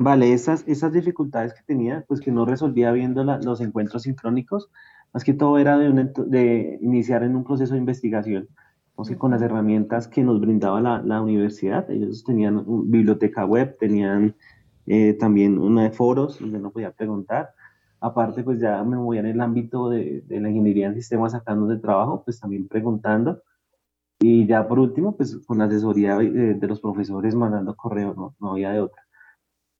Vale, 0.00 0.32
esas, 0.32 0.62
esas 0.68 0.92
dificultades 0.92 1.52
que 1.54 1.62
tenía, 1.66 2.04
pues 2.06 2.20
que 2.20 2.30
no 2.30 2.44
resolvía 2.44 2.92
viendo 2.92 3.24
los 3.24 3.60
encuentros 3.60 4.04
sincrónicos, 4.04 4.70
más 5.12 5.24
que 5.24 5.34
todo 5.34 5.58
era 5.58 5.78
de, 5.78 6.12
de 6.26 6.78
iniciar 6.80 7.22
en 7.22 7.36
un 7.36 7.44
proceso 7.44 7.74
de 7.74 7.80
investigación, 7.80 8.48
sea, 9.04 9.18
con 9.18 9.30
las 9.30 9.42
herramientas 9.42 10.08
que 10.08 10.22
nos 10.22 10.40
brindaba 10.40 10.80
la, 10.80 11.02
la 11.02 11.22
universidad. 11.22 11.90
Ellos 11.90 12.24
tenían 12.24 12.56
una 12.56 12.90
biblioteca 12.90 13.44
web, 13.44 13.76
tenían 13.78 14.34
eh, 14.86 15.14
también 15.14 15.58
una 15.58 15.84
de 15.84 15.90
foros 15.90 16.38
donde 16.40 16.58
no 16.58 16.70
podía 16.70 16.90
preguntar. 16.90 17.50
Aparte, 18.00 18.42
pues 18.42 18.60
ya 18.60 18.82
me 18.84 18.96
movía 18.96 19.20
en 19.20 19.26
el 19.26 19.40
ámbito 19.40 19.88
de, 19.88 20.22
de 20.22 20.40
la 20.40 20.50
ingeniería 20.50 20.86
en 20.88 20.94
sistemas 20.94 21.32
sacando 21.32 21.66
de 21.66 21.78
trabajo, 21.78 22.22
pues 22.24 22.38
también 22.40 22.68
preguntando. 22.68 23.42
Y 24.20 24.46
ya 24.46 24.66
por 24.66 24.78
último, 24.78 25.16
pues 25.16 25.36
con 25.46 25.58
la 25.58 25.64
asesoría 25.64 26.16
de, 26.18 26.54
de 26.54 26.66
los 26.66 26.80
profesores 26.80 27.34
mandando 27.34 27.76
correo, 27.76 28.14
no, 28.14 28.34
no 28.40 28.52
había 28.52 28.70
de 28.72 28.80
otra. 28.80 29.02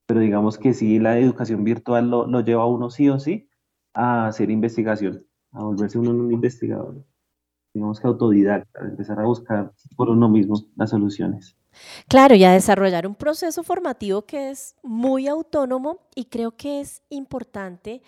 Pero 0.05 0.21
digamos 0.21 0.57
que 0.57 0.73
sí, 0.73 0.97
la 0.97 1.17
educación 1.19 1.63
virtual 1.63 2.09
lo, 2.09 2.25
lo 2.25 2.41
lleva 2.41 2.63
a 2.63 2.67
uno 2.67 2.89
sí 2.89 3.09
o 3.09 3.19
sí 3.19 3.48
a 3.99 4.27
hacer 4.27 4.49
investigación, 4.49 5.25
a 5.51 5.63
volverse 5.63 5.99
uno 5.99 6.11
un 6.11 6.31
investigador, 6.31 7.03
digamos 7.73 7.99
que 7.99 8.07
autodidacta, 8.07 8.79
empezar 8.81 9.19
a 9.19 9.25
buscar 9.25 9.73
por 9.97 10.09
uno 10.09 10.29
mismo 10.29 10.55
las 10.77 10.91
soluciones. 10.91 11.57
Claro, 12.07 12.33
y 12.35 12.45
a 12.45 12.51
desarrollar 12.51 13.05
un 13.05 13.15
proceso 13.15 13.61
formativo 13.61 14.23
que 14.23 14.51
es 14.51 14.75
muy 14.83 15.27
autónomo 15.27 16.07
y 16.15 16.25
creo 16.25 16.51
que 16.51 16.79
es 16.79 17.03
importante 17.09 18.01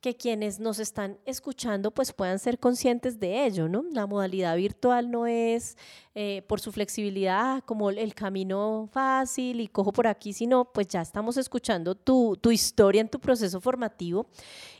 que 0.00 0.16
quienes 0.16 0.60
nos 0.60 0.78
están 0.78 1.18
escuchando 1.24 1.90
pues 1.90 2.12
puedan 2.12 2.38
ser 2.38 2.58
conscientes 2.58 3.18
de 3.18 3.44
ello, 3.46 3.68
¿no? 3.68 3.84
La 3.92 4.06
modalidad 4.06 4.56
virtual 4.56 5.10
no 5.10 5.26
es 5.26 5.76
eh, 6.14 6.42
por 6.48 6.60
su 6.60 6.70
flexibilidad 6.70 7.62
como 7.64 7.90
el 7.90 8.14
camino 8.14 8.88
fácil 8.92 9.60
y 9.60 9.66
cojo 9.66 9.92
por 9.92 10.06
aquí, 10.06 10.32
sino 10.32 10.66
pues 10.66 10.86
ya 10.86 11.00
estamos 11.00 11.36
escuchando 11.36 11.96
tu, 11.96 12.36
tu 12.40 12.52
historia 12.52 13.00
en 13.00 13.08
tu 13.08 13.18
proceso 13.18 13.60
formativo 13.60 14.26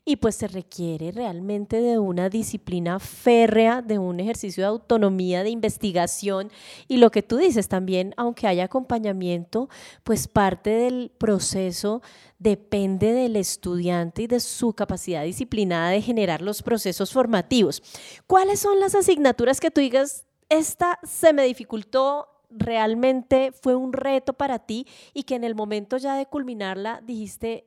y 0.04 0.16
pues 0.16 0.36
se 0.36 0.46
requiere 0.46 1.10
realmente 1.10 1.80
de 1.80 1.98
una 1.98 2.28
disciplina 2.28 3.00
férrea, 3.00 3.82
de 3.82 3.98
un 3.98 4.20
ejercicio 4.20 4.62
de 4.62 4.68
autonomía, 4.68 5.42
de 5.42 5.50
investigación 5.50 6.50
y 6.86 6.98
lo 6.98 7.10
que 7.10 7.22
tú 7.22 7.36
dices 7.36 7.68
también, 7.68 8.14
aunque 8.16 8.46
haya 8.46 8.64
acompañamiento, 8.64 9.68
pues 10.04 10.28
parte 10.28 10.70
del 10.70 11.10
proceso 11.18 12.02
depende 12.38 13.12
del 13.12 13.36
estudiante 13.36 14.22
y 14.22 14.26
de 14.26 14.40
su 14.40 14.72
capacidad 14.72 15.24
disciplinada 15.24 15.90
de 15.90 16.02
generar 16.02 16.40
los 16.40 16.62
procesos 16.62 17.12
formativos. 17.12 17.82
¿Cuáles 18.26 18.60
son 18.60 18.78
las 18.80 18.94
asignaturas 18.94 19.60
que 19.60 19.70
tú 19.70 19.80
digas, 19.80 20.24
esta 20.48 20.98
se 21.02 21.32
me 21.32 21.44
dificultó, 21.44 22.28
realmente 22.50 23.52
fue 23.52 23.74
un 23.74 23.92
reto 23.92 24.32
para 24.32 24.60
ti 24.60 24.86
y 25.12 25.24
que 25.24 25.34
en 25.34 25.44
el 25.44 25.54
momento 25.54 25.96
ya 25.96 26.16
de 26.16 26.26
culminarla 26.26 27.02
dijiste, 27.04 27.66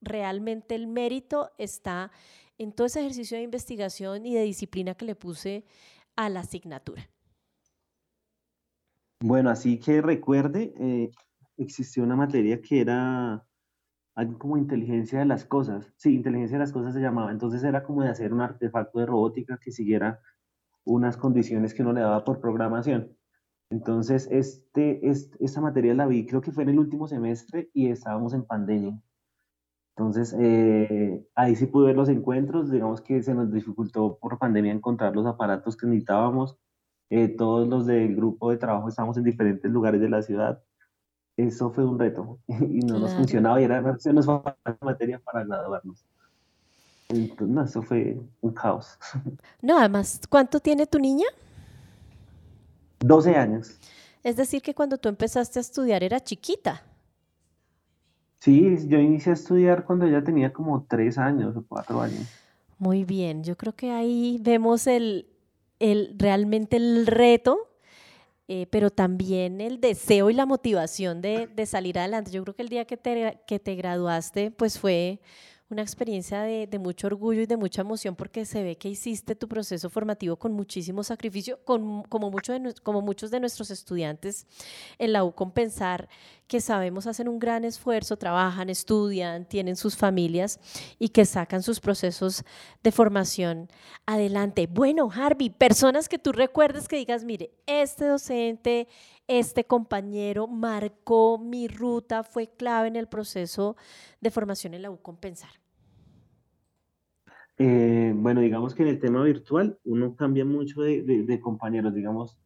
realmente 0.00 0.74
el 0.74 0.86
mérito 0.86 1.50
está 1.58 2.12
en 2.58 2.72
todo 2.72 2.86
ese 2.86 3.00
ejercicio 3.00 3.36
de 3.36 3.44
investigación 3.44 4.26
y 4.26 4.34
de 4.34 4.42
disciplina 4.42 4.94
que 4.94 5.06
le 5.06 5.14
puse 5.14 5.64
a 6.14 6.28
la 6.28 6.40
asignatura? 6.40 7.08
Bueno, 9.20 9.50
así 9.50 9.78
que 9.80 10.00
recuerde, 10.00 10.72
eh, 10.78 11.10
existió 11.56 12.04
una 12.04 12.14
materia 12.14 12.60
que 12.60 12.80
era 12.80 13.44
algo 14.18 14.36
como 14.36 14.56
inteligencia 14.58 15.20
de 15.20 15.26
las 15.26 15.44
cosas. 15.44 15.92
Sí, 15.96 16.14
inteligencia 16.16 16.58
de 16.58 16.64
las 16.64 16.72
cosas 16.72 16.92
se 16.92 17.00
llamaba. 17.00 17.30
Entonces 17.30 17.62
era 17.62 17.84
como 17.84 18.02
de 18.02 18.10
hacer 18.10 18.32
un 18.32 18.40
artefacto 18.40 18.98
de 18.98 19.06
robótica 19.06 19.58
que 19.62 19.70
siguiera 19.70 20.20
unas 20.84 21.16
condiciones 21.16 21.72
que 21.72 21.82
uno 21.82 21.92
le 21.92 22.00
daba 22.00 22.24
por 22.24 22.40
programación. 22.40 23.16
Entonces, 23.70 24.28
este, 24.32 25.08
este, 25.08 25.44
esta 25.44 25.60
materia 25.60 25.94
la 25.94 26.06
vi, 26.06 26.26
creo 26.26 26.40
que 26.40 26.50
fue 26.50 26.64
en 26.64 26.70
el 26.70 26.80
último 26.80 27.06
semestre 27.06 27.70
y 27.72 27.90
estábamos 27.90 28.34
en 28.34 28.44
pandemia. 28.44 29.00
Entonces, 29.96 30.34
eh, 30.40 31.24
ahí 31.36 31.54
sí 31.54 31.66
pude 31.66 31.86
ver 31.88 31.96
los 31.96 32.08
encuentros, 32.08 32.72
digamos 32.72 33.00
que 33.00 33.22
se 33.22 33.34
nos 33.34 33.52
dificultó 33.52 34.18
por 34.18 34.38
pandemia 34.38 34.72
encontrar 34.72 35.14
los 35.14 35.26
aparatos 35.26 35.76
que 35.76 35.86
necesitábamos. 35.86 36.58
Eh, 37.10 37.28
todos 37.28 37.68
los 37.68 37.86
del 37.86 38.16
grupo 38.16 38.50
de 38.50 38.56
trabajo 38.58 38.88
estábamos 38.88 39.16
en 39.16 39.24
diferentes 39.24 39.70
lugares 39.70 40.00
de 40.00 40.08
la 40.08 40.22
ciudad 40.22 40.62
eso 41.38 41.70
fue 41.70 41.84
un 41.84 41.98
reto 41.98 42.38
y 42.48 42.80
no 42.80 42.98
nos 42.98 43.14
funcionaba 43.14 43.60
y 43.60 43.64
era, 43.64 43.96
se 43.98 44.12
nos 44.12 44.26
la 44.26 44.56
materia 44.80 45.20
para 45.20 45.44
graduarnos. 45.44 46.04
Entonces, 47.08 47.48
no, 47.48 47.64
eso 47.64 47.82
fue 47.82 48.20
un 48.40 48.52
caos. 48.52 48.98
No, 49.62 49.78
además, 49.78 50.20
¿cuánto 50.28 50.60
tiene 50.60 50.86
tu 50.86 50.98
niña? 50.98 51.26
12 53.00 53.34
años. 53.36 53.78
Es 54.22 54.36
decir, 54.36 54.60
que 54.62 54.74
cuando 54.74 54.98
tú 54.98 55.08
empezaste 55.08 55.58
a 55.58 55.62
estudiar 55.62 56.02
era 56.02 56.20
chiquita. 56.20 56.82
Sí, 58.40 58.76
yo 58.88 58.98
inicié 58.98 59.30
a 59.30 59.34
estudiar 59.34 59.84
cuando 59.84 60.06
ella 60.06 60.22
tenía 60.22 60.52
como 60.52 60.84
3 60.88 61.18
años 61.18 61.56
o 61.56 61.64
4 61.66 62.00
años. 62.00 62.26
Muy 62.78 63.04
bien, 63.04 63.42
yo 63.42 63.56
creo 63.56 63.74
que 63.74 63.90
ahí 63.90 64.38
vemos 64.40 64.86
el, 64.86 65.26
el 65.78 66.14
realmente 66.18 66.76
el 66.76 67.06
reto 67.06 67.68
eh, 68.48 68.66
pero 68.70 68.90
también 68.90 69.60
el 69.60 69.80
deseo 69.80 70.30
y 70.30 70.34
la 70.34 70.46
motivación 70.46 71.20
de, 71.20 71.46
de, 71.46 71.66
salir 71.66 71.98
adelante. 71.98 72.30
Yo 72.30 72.42
creo 72.42 72.56
que 72.56 72.62
el 72.62 72.70
día 72.70 72.86
que 72.86 72.96
te, 72.96 73.40
que 73.46 73.58
te 73.58 73.74
graduaste, 73.74 74.50
pues 74.50 74.78
fue 74.78 75.20
una 75.70 75.82
experiencia 75.82 76.40
de, 76.42 76.78
mucho 76.78 77.08
orgullo 77.08 77.42
y 77.42 77.46
de 77.46 77.56
mucha 77.56 77.82
emoción 77.82 78.16
porque 78.16 78.46
se 78.46 78.62
ve 78.62 78.76
que 78.76 78.88
hiciste 78.88 79.34
tu 79.34 79.48
proceso 79.48 79.90
formativo 79.90 80.36
con 80.36 80.52
muchísimo 80.52 81.02
sacrificio, 81.02 81.58
con, 81.64 82.02
como, 82.04 82.30
como 82.82 83.02
muchos 83.02 83.30
de 83.30 83.40
nuestros 83.40 83.70
estudiantes 83.70 84.46
en 84.98 85.12
la 85.12 85.24
U 85.24 85.32
Compensar, 85.32 86.08
que 86.46 86.62
sabemos 86.62 87.06
hacen 87.06 87.28
un 87.28 87.38
gran 87.38 87.64
esfuerzo, 87.64 88.16
trabajan, 88.16 88.70
estudian, 88.70 89.44
tienen 89.44 89.76
sus 89.76 89.96
familias 89.96 90.58
y 90.98 91.10
que 91.10 91.26
sacan 91.26 91.62
sus 91.62 91.80
procesos 91.80 92.44
de 92.82 92.90
formación 92.90 93.68
adelante. 94.06 94.66
Bueno, 94.66 95.10
Harvey, 95.14 95.50
personas 95.50 96.08
que 96.08 96.18
tú 96.18 96.32
recuerdes 96.32 96.88
que 96.88 96.96
digas, 96.96 97.24
mire, 97.24 97.50
este 97.66 98.06
docente, 98.06 98.88
este 99.28 99.64
compañero 99.64 100.46
marcó 100.46 101.38
mi 101.38 101.68
ruta, 101.68 102.24
fue 102.24 102.48
clave 102.48 102.88
en 102.88 102.96
el 102.96 103.06
proceso 103.06 103.76
de 104.20 104.30
formación 104.30 104.74
en 104.74 104.82
la 104.82 104.90
U 104.90 104.96
Compensar? 105.00 105.50
Eh, 107.58 108.12
bueno, 108.16 108.40
digamos 108.40 108.74
que 108.74 108.82
en 108.82 108.88
el 108.88 109.00
tema 109.00 109.22
virtual 109.22 109.78
uno 109.84 110.16
cambia 110.16 110.44
mucho 110.44 110.80
de, 110.80 111.40
compañeros, 111.42 111.94
digamos, 111.94 112.38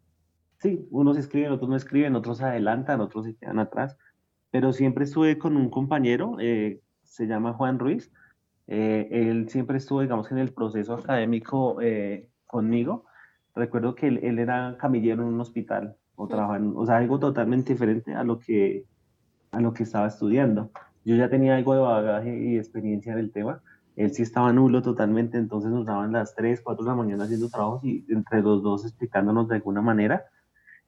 sí, 0.59 0.87
unos 0.91 1.17
escriben, 1.17 1.53
otros 1.53 1.71
no 1.71 1.77
escriben, 1.77 2.17
otros 2.17 2.41
adelantan, 2.41 3.01
otros 3.01 3.27
se 3.27 3.37
quedan 3.37 3.59
atrás, 3.59 3.97
pero 4.51 4.73
siempre 4.73 5.05
estuve 5.05 5.39
con 5.39 5.57
un 5.57 5.71
compañero, 5.71 6.37
eh, 6.41 6.81
se 7.05 7.27
llama 7.27 7.53
Juan 7.53 7.79
Ruiz, 7.79 8.11
eh, 8.67 9.09
él 9.13 9.49
siempre 9.51 9.77
estuvo, 9.77 10.01
digamos, 10.01 10.33
en 10.33 10.39
el 10.39 10.53
proceso 10.53 10.95
académico 10.95 11.77
conmigo. 12.47 13.05
Recuerdo 13.55 13.95
que 13.95 14.09
él, 14.09 14.21
él, 14.23 14.39
era 14.39 14.79
camillero 14.81 15.23
en 15.23 15.29
un 15.29 15.41
hospital 15.41 15.97
o 16.17 16.29
trabajar, 16.29 16.61
o 16.75 16.87
sea, 16.87 16.97
algo 16.99 17.19
totalmente 17.19 17.73
diferente 17.73 18.15
a 18.15 18.25
lo 18.25 18.39
que, 18.39 18.85
a 19.51 19.61
lo 19.61 19.73
que 19.73 19.83
estaba 19.83 20.07
estudiando. 20.07 20.71
Yo 21.05 21.17
ya 21.17 21.29
tenía 21.29 21.57
algo 21.57 21.75
de 21.75 21.81
bagaje 21.81 22.39
y 22.39 22.57
experiencia 22.57 23.13
en 23.13 23.19
el 23.19 23.33
tema, 23.33 23.63
él 23.97 24.13
sí 24.13 24.23
estaba 24.23 24.53
nulo 24.53 24.83
totalmente, 24.83 25.37
entonces 25.37 25.71
nos 25.71 25.85
daban 25.85 26.13
las 26.13 26.35
3, 26.35 26.63
4 26.63 26.85
de 26.85 26.91
la 26.91 26.97
mañana 26.97 27.25
haciendo 27.25 27.51
trabajos 27.51 27.85
y 27.85 28.05
entre 28.09 28.41
los 28.41 28.63
dos 28.63 28.85
explicándonos 28.85 29.49
de 29.49 29.57
alguna 29.57 29.83
manera. 29.83 30.25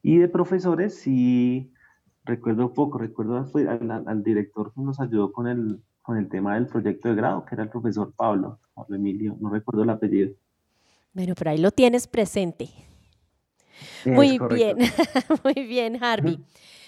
Y 0.01 0.17
de 0.17 0.27
profesores 0.27 0.95
sí, 0.95 1.71
recuerdo 2.23 2.73
poco, 2.73 2.97
recuerdo 2.97 3.37
al, 3.37 3.91
al, 4.07 4.23
director 4.23 4.73
que 4.73 4.81
nos 4.81 4.99
ayudó 4.99 5.31
con 5.31 5.47
el, 5.47 5.81
con 6.01 6.17
el 6.17 6.29
tema 6.29 6.55
del 6.55 6.67
proyecto 6.67 7.09
de 7.09 7.15
grado, 7.15 7.45
que 7.45 7.55
era 7.55 7.63
el 7.63 7.69
profesor 7.69 8.13
Pablo, 8.15 8.59
Pablo 8.73 8.95
Emilio, 8.95 9.37
no 9.39 9.49
recuerdo 9.49 9.83
el 9.83 9.89
apellido. 9.91 10.33
Bueno, 11.13 11.33
pero 11.37 11.51
ahí 11.51 11.59
lo 11.59 11.71
tienes 11.71 12.07
presente. 12.07 12.69
Muy 14.05 14.39
bien, 14.49 14.77
muy 15.43 15.65
bien, 15.65 16.03
Harvey. 16.03 16.39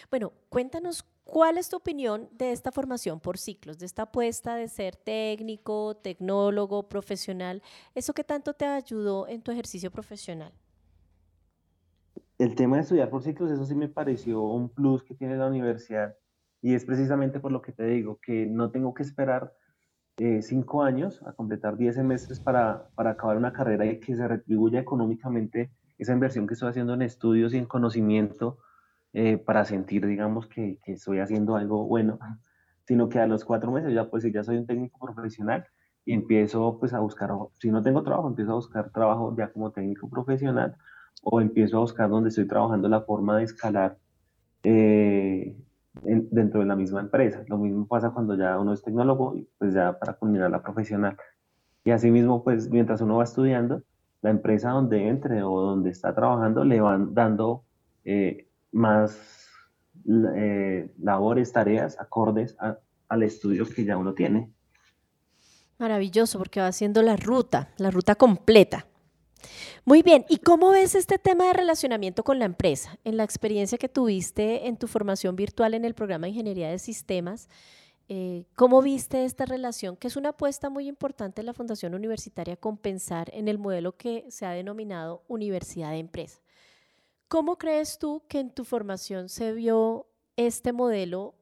Bueno, 0.10 0.34
cuéntanos 0.50 1.06
¿Cuál 1.28 1.58
es 1.58 1.68
tu 1.68 1.76
opinión 1.76 2.30
de 2.32 2.54
esta 2.54 2.72
formación 2.72 3.20
por 3.20 3.38
ciclos, 3.38 3.78
de 3.78 3.86
esta 3.86 4.04
apuesta 4.04 4.56
de 4.56 4.70
ser 4.70 4.96
técnico, 4.96 5.98
tecnólogo, 5.98 6.88
profesional? 6.88 7.62
¿Eso 7.94 8.14
qué 8.14 8.24
tanto 8.24 8.54
te 8.54 8.66
ayudó 8.66 9.28
en 9.28 9.42
tu 9.42 9.52
ejercicio 9.52 9.92
profesional? 9.92 10.54
El 12.38 12.56
tema 12.56 12.78
de 12.78 12.84
estudiar 12.84 13.10
por 13.10 13.24
ciclos, 13.24 13.52
eso 13.52 13.66
sí 13.66 13.76
me 13.76 13.90
pareció 13.90 14.42
un 14.42 14.70
plus 14.70 15.04
que 15.04 15.16
tiene 15.16 15.36
la 15.36 15.48
universidad 15.48 16.16
y 16.62 16.76
es 16.76 16.86
precisamente 16.86 17.42
por 17.42 17.52
lo 17.52 17.62
que 17.62 17.74
te 17.74 17.84
digo, 17.84 18.20
que 18.22 18.46
no 18.46 18.72
tengo 18.72 18.94
que 18.94 19.04
esperar 19.04 19.54
eh, 20.20 20.42
cinco 20.42 20.82
años 20.82 21.22
a 21.28 21.34
completar 21.34 21.76
diez 21.76 21.96
semestres 21.96 22.40
para, 22.40 22.88
para 22.96 23.12
acabar 23.12 23.36
una 23.36 23.52
carrera 23.52 23.86
y 23.86 24.00
que 24.00 24.16
se 24.16 24.26
retribuya 24.26 24.80
económicamente 24.80 25.72
esa 25.98 26.14
inversión 26.14 26.48
que 26.48 26.54
estoy 26.54 26.70
haciendo 26.70 26.94
en 26.94 27.02
estudios 27.02 27.54
y 27.54 27.58
en 27.58 27.66
conocimiento 27.66 28.60
eh, 29.14 29.38
para 29.38 29.66
sentir, 29.66 30.06
digamos, 30.06 30.48
que, 30.48 30.80
estoy 30.86 31.20
haciendo 31.20 31.56
algo 31.56 31.86
bueno, 31.88 32.20
sino 32.86 33.10
que 33.10 33.20
a 33.20 33.28
los 33.28 33.46
cuatro 33.46 33.72
meses 33.72 33.94
ya, 33.94 34.10
pues, 34.10 34.24
ya 34.32 34.44
soy 34.44 34.58
un 34.58 34.68
técnico 34.68 35.00
profesional 35.00 35.66
y 36.06 36.14
empiezo, 36.14 36.78
pues, 36.80 36.94
a 36.94 37.00
buscar, 37.00 37.32
si 37.60 37.72
no 37.72 37.82
tengo 37.82 38.04
trabajo, 38.04 38.28
empiezo 38.28 38.52
a 38.52 38.56
buscar 38.56 38.92
trabajo 38.92 39.36
ya 39.38 39.52
como 39.52 39.72
técnico 39.72 40.10
profesional 40.10 40.76
o 41.24 41.42
empiezo 41.42 41.78
a 41.78 41.82
buscar 41.82 42.10
donde 42.10 42.30
estoy 42.30 42.48
trabajando 42.48 42.88
la 42.90 43.02
forma 43.02 43.38
de 43.38 43.44
escalar 43.44 43.98
eh, 44.64 45.58
dentro 46.04 46.60
de 46.62 46.66
la 46.66 46.76
misma 46.76 47.02
empresa. 47.02 47.44
Lo 47.48 47.58
mismo 47.58 47.88
pasa 47.88 48.12
cuando 48.12 48.36
ya 48.36 48.60
uno 48.60 48.74
es 48.74 48.84
tecnólogo 48.84 49.36
pues 49.58 49.74
ya 49.74 49.98
para 49.98 50.14
culminar 50.14 50.52
la 50.52 50.62
profesional. 50.62 51.18
Y 51.84 51.92
asimismo, 51.92 52.44
pues 52.44 52.70
mientras 52.70 53.02
uno 53.02 53.18
va 53.18 53.24
estudiando, 53.24 53.82
la 54.22 54.30
empresa 54.30 54.72
donde 54.72 55.08
entre 55.08 55.44
o 55.44 55.62
donde 55.62 55.92
está 55.92 56.14
trabajando 56.14 56.64
le 56.64 56.82
van 56.82 57.14
dando 57.14 57.64
eh, 58.04 58.48
más 58.72 59.48
eh, 60.36 60.90
labores, 61.00 61.52
tareas 61.52 62.00
acordes 62.00 62.56
al 63.10 63.24
estudio 63.24 63.66
que 63.68 63.86
ya 63.86 63.98
uno 63.98 64.14
tiene. 64.14 64.52
Maravilloso, 65.78 66.40
porque 66.40 66.60
va 66.60 66.68
haciendo 66.68 67.02
la 67.04 67.16
ruta, 67.16 67.70
la 67.78 67.92
ruta 67.92 68.16
completa. 68.16 68.88
Muy 69.86 70.02
bien, 70.02 70.26
¿y 70.28 70.38
cómo 70.38 70.72
ves 70.72 70.96
este 70.96 71.20
tema 71.20 71.46
de 71.46 71.54
relacionamiento 71.54 72.24
con 72.24 72.40
la 72.40 72.46
empresa? 72.46 72.98
En 73.04 73.16
la 73.18 73.24
experiencia 73.24 73.78
que 73.78 73.88
tuviste 73.88 74.68
en 74.68 74.78
tu 74.78 74.88
formación 74.88 75.36
virtual 75.36 75.76
en 75.76 75.86
el 75.86 75.94
programa 75.94 76.26
de 76.26 76.32
Ingeniería 76.32 76.70
de 76.70 76.80
Sistemas, 76.80 77.48
eh, 78.10 78.46
¿cómo 78.56 78.82
viste 78.82 79.26
esta 79.26 79.46
relación? 79.46 79.98
Que 79.98 80.08
es 80.08 80.16
una 80.16 80.30
apuesta 80.30 80.70
muy 80.70 80.88
importante 80.88 81.42
en 81.42 81.48
la 81.48 81.54
Fundación 81.54 81.94
Universitaria 81.94 82.56
Compensar 82.56 83.30
en 83.34 83.48
el 83.48 83.58
modelo 83.58 83.98
que 83.98 84.26
se 84.30 84.46
ha 84.46 84.52
denominado 84.52 85.24
Universidad 85.28 85.92
de 85.92 86.00
Empresa. 86.00 86.40
¿Cómo 87.28 87.58
crees 87.58 88.00
tú 88.00 88.24
que 88.30 88.40
en 88.40 88.52
tu 88.52 88.64
formación 88.64 89.28
se 89.28 89.52
vio 89.52 90.08
este 90.38 90.72
modelo 90.72 91.36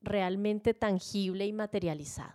realmente 0.00 0.74
tangible 0.74 1.46
y 1.46 1.52
materializado? 1.52 2.34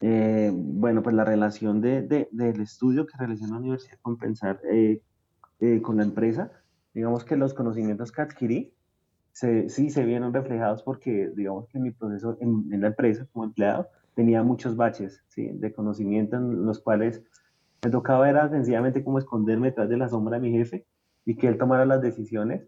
Eh, 0.00 0.50
bueno, 0.54 1.02
pues 1.02 1.16
la 1.16 1.24
relación 1.24 1.80
de, 1.80 2.02
del 2.30 2.60
estudio 2.60 3.06
que 3.06 3.16
realicé 3.16 3.44
en 3.44 3.50
la 3.50 3.56
universidad 3.56 3.98
con 4.02 4.18
pensar 4.18 4.60
eh, 4.70 5.00
eh, 5.58 5.80
con 5.80 5.96
la 5.96 6.04
empresa, 6.04 6.52
digamos 6.92 7.24
que 7.24 7.36
los 7.36 7.54
conocimientos 7.54 8.12
que 8.12 8.22
adquirí 8.22 8.74
sí 9.36 9.90
se 9.90 10.04
vieron 10.04 10.32
reflejados 10.32 10.82
porque, 10.82 11.30
digamos 11.36 11.68
que 11.68 11.78
mi 11.78 11.90
proceso 11.90 12.38
en, 12.40 12.72
en 12.72 12.80
la 12.80 12.88
empresa 12.88 13.26
como 13.32 13.44
empleado 13.44 13.86
tenía 14.14 14.42
muchos 14.42 14.76
baches 14.76 15.22
¿sí? 15.28 15.48
de 15.52 15.72
conocimiento 15.72 16.36
en 16.36 16.64
los 16.64 16.80
cuales 16.80 17.22
me 17.84 17.90
tocaba 17.90 18.30
era 18.30 18.48
sencillamente 18.48 19.04
como 19.04 19.18
esconderme 19.18 19.68
detrás 19.68 19.90
de 19.90 19.98
la 19.98 20.08
sombra 20.08 20.38
de 20.38 20.48
mi 20.48 20.56
jefe 20.56 20.86
y 21.26 21.36
que 21.36 21.48
él 21.48 21.58
tomara 21.58 21.84
las 21.84 22.00
decisiones 22.00 22.66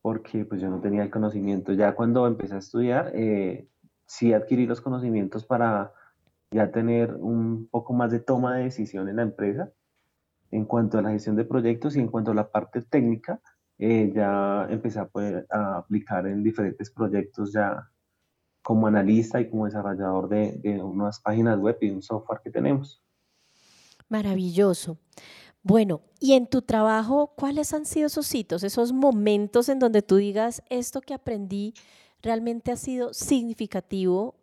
porque 0.00 0.44
pues 0.44 0.60
yo 0.60 0.70
no 0.70 0.80
tenía 0.80 1.02
el 1.02 1.10
conocimiento. 1.10 1.72
Ya 1.72 1.94
cuando 1.94 2.26
empecé 2.26 2.54
a 2.54 2.58
estudiar, 2.58 3.10
eh, 3.14 3.68
sí 4.06 4.32
adquirí 4.32 4.66
los 4.66 4.80
conocimientos 4.80 5.44
para 5.44 5.92
ya 6.52 6.70
tener 6.70 7.14
un 7.16 7.68
poco 7.68 7.92
más 7.92 8.12
de 8.12 8.20
toma 8.20 8.56
de 8.56 8.64
decisión 8.64 9.08
en 9.08 9.16
la 9.16 9.22
empresa 9.22 9.70
en 10.50 10.64
cuanto 10.64 10.98
a 10.98 11.02
la 11.02 11.10
gestión 11.10 11.36
de 11.36 11.44
proyectos 11.44 11.96
y 11.96 12.00
en 12.00 12.08
cuanto 12.08 12.30
a 12.30 12.34
la 12.34 12.50
parte 12.50 12.80
técnica, 12.82 13.40
eh, 13.78 14.12
ya 14.14 14.66
empecé 14.68 14.98
a, 14.98 15.06
poder, 15.06 15.46
a 15.50 15.78
aplicar 15.78 16.26
en 16.26 16.42
diferentes 16.42 16.90
proyectos 16.90 17.52
ya 17.52 17.88
como 18.62 18.86
analista 18.86 19.40
y 19.40 19.48
como 19.48 19.66
desarrollador 19.66 20.28
de, 20.28 20.52
de 20.62 20.82
unas 20.82 21.20
páginas 21.20 21.58
web 21.58 21.78
y 21.80 21.90
un 21.90 22.02
software 22.02 22.40
que 22.42 22.50
tenemos. 22.50 23.02
Maravilloso. 24.08 24.98
Bueno, 25.62 26.02
y 26.18 26.32
en 26.32 26.46
tu 26.46 26.62
trabajo, 26.62 27.34
¿cuáles 27.36 27.72
han 27.72 27.84
sido 27.84 28.06
esos 28.06 28.34
hitos, 28.34 28.62
esos 28.62 28.92
momentos 28.92 29.68
en 29.68 29.78
donde 29.78 30.02
tú 30.02 30.16
digas, 30.16 30.62
esto 30.70 31.00
que 31.00 31.14
aprendí 31.14 31.74
realmente 32.22 32.72
ha 32.72 32.76
sido 32.76 33.12
significativo 33.14 34.37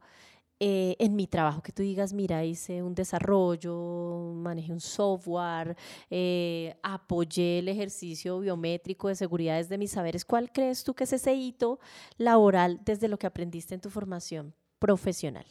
eh, 0.60 0.96
en 1.00 1.16
mi 1.16 1.28
trabajo? 1.28 1.62
Que 1.62 1.72
tú 1.72 1.84
digas, 1.84 2.14
mira, 2.14 2.44
hice 2.44 2.84
un 2.84 2.96
desarrollo, 2.96 4.34
manejé 4.36 4.72
un 4.72 4.80
software, 4.80 5.76
eh, 6.10 6.76
apoyé 6.84 7.60
el 7.60 7.70
ejercicio 7.70 8.40
biométrico 8.40 9.08
de 9.08 9.16
seguridad 9.16 9.58
desde 9.58 9.78
mis 9.78 9.92
saberes. 9.92 10.26
¿Cuál 10.26 10.52
crees 10.52 10.84
tú 10.84 10.94
que 10.94 11.06
es 11.06 11.14
ese 11.14 11.34
hito 11.34 11.80
laboral 12.18 12.80
desde 12.86 13.08
lo 13.08 13.18
que 13.18 13.28
aprendiste 13.28 13.76
en 13.76 13.82
tu 13.82 13.90
formación 13.90 14.54
profesional? 14.80 15.46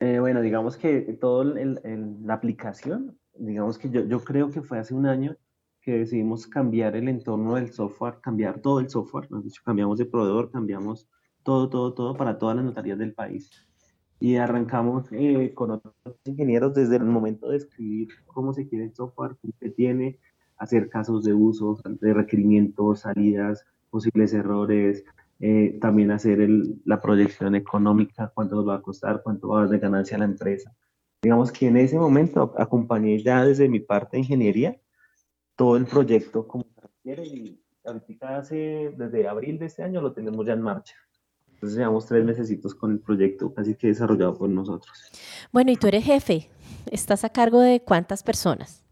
Eh, 0.00 0.18
bueno, 0.20 0.40
digamos 0.40 0.76
que 0.76 1.00
todo 1.20 1.42
la 1.42 2.34
aplicación 2.34 3.18
digamos 3.38 3.78
que 3.78 3.88
yo, 3.90 4.24
creo 4.24 4.50
que 4.50 4.62
fue 4.62 4.78
hace 4.78 4.94
un 4.94 5.06
año 5.06 5.36
que 5.80 5.98
decidimos 5.98 6.46
cambiar 6.46 6.96
el 6.96 7.08
entorno 7.08 7.54
del 7.54 7.72
software, 7.72 8.20
cambiar 8.20 8.60
todo 8.60 8.80
el 8.80 8.90
software, 8.90 9.30
¿no? 9.30 9.42
cambiamos 9.64 9.98
de 9.98 10.06
proveedor, 10.06 10.50
cambiamos 10.50 11.08
todo, 11.48 11.70
todo, 11.70 11.94
todo 11.94 12.14
para 12.14 12.38
todas 12.38 12.56
las 12.56 12.64
notarías 12.66 12.98
del 12.98 13.14
país. 13.14 13.50
Y 14.20 14.36
arrancamos 14.36 15.06
eh, 15.12 15.54
con 15.54 15.70
otros 15.70 15.94
ingenieros 16.26 16.74
desde 16.74 16.96
el 16.96 17.04
momento 17.04 17.48
de 17.48 17.56
escribir 17.56 18.08
cómo 18.26 18.52
se 18.52 18.68
quiere 18.68 18.84
el 18.84 18.94
software, 18.94 19.34
qué 19.58 19.70
tiene, 19.70 20.18
hacer 20.58 20.90
casos 20.90 21.24
de 21.24 21.32
uso, 21.32 21.80
de 21.86 22.12
requerimientos, 22.12 23.00
salidas, 23.00 23.64
posibles 23.88 24.34
errores, 24.34 25.02
eh, 25.40 25.78
también 25.80 26.10
hacer 26.10 26.42
el, 26.42 26.82
la 26.84 27.00
proyección 27.00 27.54
económica, 27.54 28.30
cuánto 28.34 28.56
nos 28.56 28.68
va 28.68 28.74
a 28.74 28.82
costar, 28.82 29.22
cuánto 29.22 29.48
va 29.48 29.60
a 29.60 29.62
dar 29.62 29.70
de 29.70 29.78
ganancia 29.78 30.18
a 30.18 30.20
la 30.20 30.26
empresa. 30.26 30.76
Digamos 31.22 31.50
que 31.50 31.68
en 31.68 31.78
ese 31.78 31.98
momento 31.98 32.52
acompañé 32.58 33.22
ya 33.22 33.42
desde 33.42 33.70
mi 33.70 33.80
parte 33.80 34.18
de 34.18 34.20
ingeniería 34.20 34.78
todo 35.56 35.78
el 35.78 35.86
proyecto 35.86 36.46
como 36.46 36.64
se 36.74 36.82
requiere 36.82 37.26
y 37.26 37.64
ahorita 37.84 38.36
hace, 38.36 38.92
desde 38.98 39.26
abril 39.26 39.58
de 39.58 39.64
este 39.64 39.82
año 39.82 40.02
lo 40.02 40.12
tenemos 40.12 40.44
ya 40.44 40.52
en 40.52 40.60
marcha. 40.60 40.94
Entonces 41.58 41.76
llevamos 41.76 42.06
tres 42.06 42.24
meses 42.24 42.56
con 42.76 42.92
el 42.92 43.00
proyecto 43.00 43.52
casi 43.52 43.74
que 43.74 43.88
desarrollado 43.88 44.38
por 44.38 44.48
nosotros. 44.48 44.96
Bueno, 45.52 45.72
y 45.72 45.76
tú 45.76 45.88
eres 45.88 46.04
jefe, 46.04 46.48
¿estás 46.88 47.24
a 47.24 47.30
cargo 47.30 47.58
de 47.58 47.80
cuántas 47.80 48.22
personas? 48.22 48.84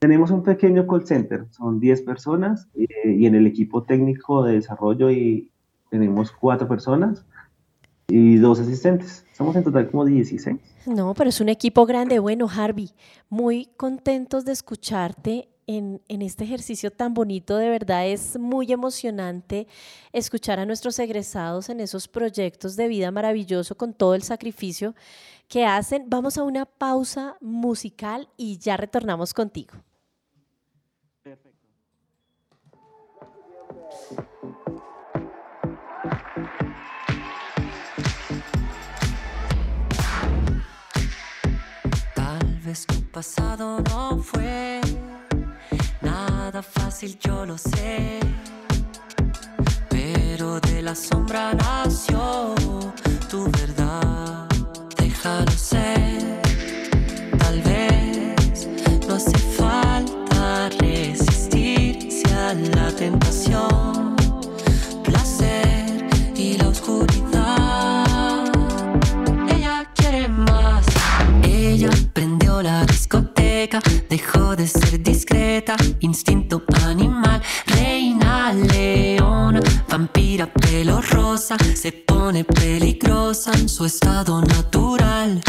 Tenemos 0.00 0.32
un 0.32 0.42
pequeño 0.42 0.88
call 0.88 1.06
center, 1.06 1.46
son 1.52 1.78
10 1.78 2.02
personas 2.02 2.66
eh, 2.74 3.12
y 3.12 3.26
en 3.26 3.36
el 3.36 3.46
equipo 3.46 3.84
técnico 3.84 4.42
de 4.42 4.54
desarrollo 4.54 5.08
y 5.08 5.52
tenemos 5.88 6.32
cuatro 6.32 6.66
personas 6.66 7.24
y 8.08 8.38
dos 8.38 8.58
asistentes. 8.58 9.24
Somos 9.32 9.54
en 9.54 9.62
total 9.62 9.88
como 9.88 10.04
16. 10.04 10.58
No, 10.86 11.14
pero 11.14 11.30
es 11.30 11.40
un 11.40 11.48
equipo 11.48 11.86
grande. 11.86 12.18
Bueno, 12.18 12.48
Harvey, 12.52 12.90
muy 13.28 13.66
contentos 13.76 14.44
de 14.44 14.52
escucharte 14.52 15.48
en, 15.66 16.00
este 16.08 16.44
ejercicio 16.44 16.90
tan 16.90 17.14
bonito. 17.14 17.56
De 17.56 17.68
verdad 17.68 18.06
es 18.06 18.38
muy 18.38 18.72
emocionante 18.72 19.66
escuchar 20.12 20.58
a 20.60 20.66
nuestros 20.66 20.98
egresados 20.98 21.68
en 21.68 21.80
esos 21.80 22.08
proyectos 22.08 22.76
de 22.76 22.88
vida 22.88 23.10
maravilloso 23.10 23.76
con 23.76 23.92
todo 23.92 24.14
el 24.14 24.22
sacrificio 24.22 24.94
que 25.48 25.64
hacen. 25.64 26.04
Vamos 26.08 26.38
a 26.38 26.42
una 26.42 26.66
pausa 26.66 27.36
musical 27.40 28.28
y 28.36 28.58
ya 28.58 28.76
retornamos 28.76 29.34
contigo. 29.34 29.74
tu 42.84 43.00
pasado 43.10 43.80
no 43.80 44.18
fue 44.18 44.80
fácil, 46.62 47.18
yo 47.20 47.44
lo 47.44 47.58
sé. 47.58 48.20
Pero 49.90 50.60
de 50.60 50.82
la 50.82 50.94
sombra 50.94 51.54
nació 51.54 52.54
tu 53.28 53.50
verdad, 53.50 54.46
déjalo 54.96 55.50
ser. 55.52 56.40
Tal 57.38 57.60
vez 57.62 58.68
no 59.06 59.14
hace 59.14 59.45
se 81.76 81.92
pone 81.92 82.42
peligrosa 82.42 83.52
en 83.52 83.68
su 83.68 83.84
estado 83.84 84.40
natural. 84.40 85.40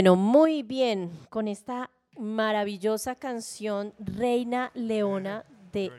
Bueno, 0.00 0.16
muy 0.16 0.62
bien. 0.62 1.10
Con 1.28 1.46
esta 1.46 1.90
maravillosa 2.16 3.16
canción 3.16 3.92
Reina 3.98 4.70
Leona 4.72 5.44
de 5.72 5.92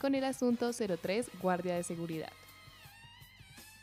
con 0.01 0.15
el 0.17 0.25
asunto 0.25 0.73
03 0.73 1.31
Guardia 1.41 1.77
de 1.77 1.85
Seguridad. 1.85 2.33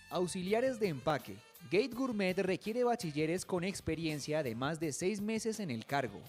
Auxiliares 0.09 0.77
de 0.81 0.89
empaque. 0.89 1.37
Gate 1.71 1.95
Gourmet 1.95 2.37
requiere 2.37 2.83
bachilleres 2.83 3.45
con 3.45 3.63
experiencia 3.63 4.43
de 4.43 4.55
más 4.55 4.77
de 4.81 4.91
seis 4.91 5.21
meses 5.21 5.61
en 5.61 5.71
el 5.71 5.85
cargo, 5.85 6.19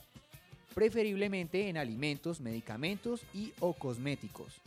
preferiblemente 0.77 1.69
en 1.71 1.79
alimentos, 1.79 2.39
medicamentos 2.39 3.23
y 3.33 3.55
o 3.61 3.73
cosméticos. 3.73 4.61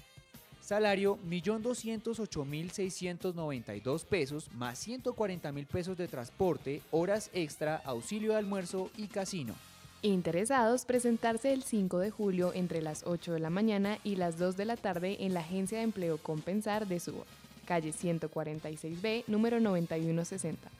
Salario 0.60 1.19
1.208.692 1.30 4.06
pesos 4.06 4.50
más 4.56 4.88
140.000 4.88 5.67
pesos 5.67 5.95
de 5.98 6.08
transporte, 6.08 6.82
horas 6.89 7.30
extra, 7.32 7.76
auxilio 7.86 8.32
de 8.32 8.38
almuerzo 8.38 8.89
y 8.98 9.06
casino. 9.06 9.54
Interesados, 10.02 10.86
presentarse 10.86 11.54
el 11.54 11.62
5 11.62 12.00
de 12.00 12.10
julio 12.10 12.54
entre 12.56 12.82
las 12.82 13.04
8 13.06 13.34
de 13.34 13.39
la 13.39 13.52
mañana 13.52 14.00
y 14.04 14.15
las 14.15 14.39
2 14.39 14.58
de 14.58 14.65
la 14.65 14.78
tarde 14.78 15.17
en 15.19 15.36
la 15.36 15.41
Agencia 15.41 15.78
de 15.78 15.84
Empleo 15.84 16.17
Compensar 16.17 16.88
de 16.88 17.00
Suba, 17.00 17.26
calle 17.67 17.93
146B, 17.93 19.26
número 19.28 19.60
9160, 19.60 20.72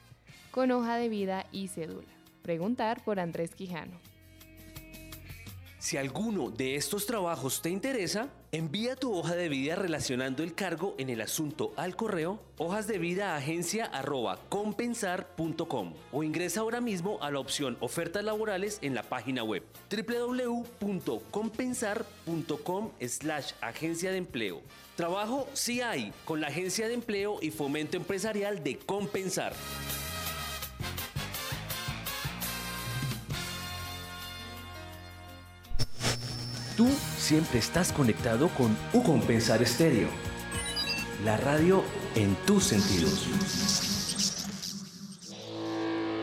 con 0.50 0.72
hoja 0.72 0.96
de 0.96 1.08
vida 1.08 1.46
y 1.52 1.68
cédula. 1.68 2.08
Preguntar 2.42 3.04
por 3.04 3.20
Andrés 3.20 3.54
Quijano. 3.54 4.09
Si 5.80 5.96
alguno 5.96 6.50
de 6.50 6.76
estos 6.76 7.06
trabajos 7.06 7.62
te 7.62 7.70
interesa, 7.70 8.28
envía 8.52 8.96
tu 8.96 9.14
hoja 9.14 9.34
de 9.34 9.48
vida 9.48 9.76
relacionando 9.76 10.42
el 10.42 10.54
cargo 10.54 10.94
en 10.98 11.08
el 11.08 11.22
asunto 11.22 11.72
al 11.74 11.96
correo 11.96 12.38
hojas 12.58 12.86
de 12.86 12.98
vida 12.98 13.34
agencia 13.34 13.90
compensar.com 14.50 15.94
o 16.12 16.22
ingresa 16.22 16.60
ahora 16.60 16.82
mismo 16.82 17.16
a 17.22 17.30
la 17.30 17.38
opción 17.38 17.78
ofertas 17.80 18.22
laborales 18.22 18.78
en 18.82 18.94
la 18.94 19.04
página 19.04 19.42
web 19.42 19.62
www.compensar.com 19.90 22.90
slash 23.00 23.52
agencia 23.62 24.10
de 24.10 24.18
empleo. 24.18 24.60
Trabajo 24.96 25.48
sí 25.54 25.80
hay 25.80 26.12
con 26.26 26.42
la 26.42 26.48
agencia 26.48 26.88
de 26.88 26.94
empleo 26.94 27.38
y 27.40 27.52
fomento 27.52 27.96
empresarial 27.96 28.62
de 28.62 28.76
Compensar. 28.76 29.54
Tú 36.80 36.88
siempre 37.18 37.58
estás 37.58 37.92
conectado 37.92 38.48
con 38.48 38.74
U 38.94 39.02
Compensar 39.02 39.60
Estéreo, 39.62 40.08
la 41.26 41.36
radio 41.36 41.84
en 42.14 42.34
tus 42.46 42.64
sentidos. 42.64 43.69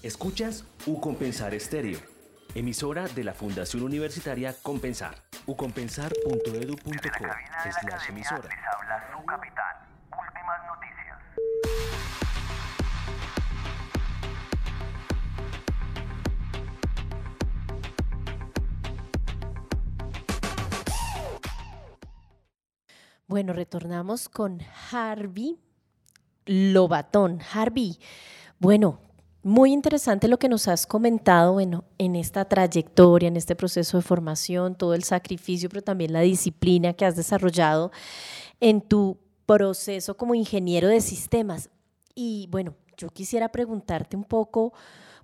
Escuchas 0.04 0.66
U 0.86 1.00
Compensar 1.00 1.54
Estéreo, 1.54 1.98
emisora 2.56 3.08
de 3.08 3.24
la 3.24 3.34
Fundación 3.34 3.84
Universitaria 3.84 4.54
Compensar. 4.62 5.16
ucompensar.edu.co 5.46 7.26
slash 7.82 8.10
emisora. 8.10 8.50
habla 8.78 9.04
su 9.12 9.26
capitán. 9.26 9.76
Últimas 10.12 10.60
noticias. 10.68 11.20
Bueno, 23.28 23.54
retornamos 23.54 24.30
con 24.30 24.60
Harvey 24.92 25.60
Lobatón. 26.46 27.40
Harvey, 27.54 27.98
bueno, 28.60 29.00
muy 29.44 29.74
interesante 29.74 30.28
lo 30.28 30.40
que 30.40 30.50
nos 30.50 30.68
has 30.68 30.88
comentado, 30.88 31.54
bueno, 31.54 31.84
en 31.98 32.16
esta 32.16 32.46
trayectoria, 32.46 33.28
en 33.28 33.38
este 33.38 33.56
proceso 33.56 33.98
de 33.98 34.04
formación, 34.04 34.76
todo 34.76 34.94
el 34.94 35.04
sacrificio, 35.04 35.70
pero 35.70 35.82
también 35.82 36.14
la 36.14 36.22
disciplina 36.22 36.94
que 36.94 37.06
has 37.06 37.16
desarrollado 37.16 37.92
en 38.62 38.82
tu 38.82 39.18
proceso 39.46 40.16
como 40.16 40.34
ingeniero 40.34 40.88
de 40.88 41.02
sistemas. 41.02 41.70
Y 42.16 42.48
bueno, 42.52 42.76
yo 42.98 43.10
quisiera 43.10 43.50
preguntarte 43.50 44.16
un 44.16 44.24
poco 44.24 44.74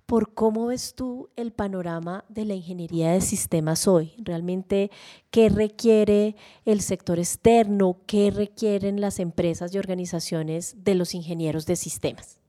por 0.04 0.34
cómo 0.34 0.66
ves 0.66 0.94
tú 0.94 1.30
el 1.36 1.52
panorama 1.52 2.24
de 2.28 2.44
la 2.44 2.54
ingeniería 2.54 3.12
de 3.12 3.20
sistemas 3.20 3.86
hoy. 3.86 4.12
Realmente, 4.18 4.90
¿qué 5.30 5.48
requiere 5.48 6.34
el 6.64 6.80
sector 6.80 7.20
externo? 7.20 7.98
¿Qué 8.06 8.32
requieren 8.32 9.00
las 9.00 9.20
empresas 9.20 9.72
y 9.72 9.78
organizaciones 9.78 10.74
de 10.84 10.96
los 10.96 11.14
ingenieros 11.14 11.64
de 11.64 11.76
sistemas? 11.76 12.39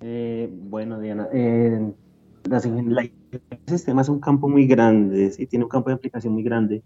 Eh, 0.00 0.48
bueno, 0.52 0.98
Diana, 0.98 1.28
eh, 1.32 1.92
las 2.44 2.64
la 2.66 3.02
de 3.02 3.12
sistemas 3.66 4.06
es 4.06 4.10
un 4.10 4.20
campo 4.20 4.48
muy 4.48 4.66
grande, 4.66 5.30
sí, 5.30 5.46
tiene 5.46 5.64
un 5.64 5.68
campo 5.68 5.90
de 5.90 5.96
aplicación 5.96 6.32
muy 6.32 6.42
grande. 6.42 6.82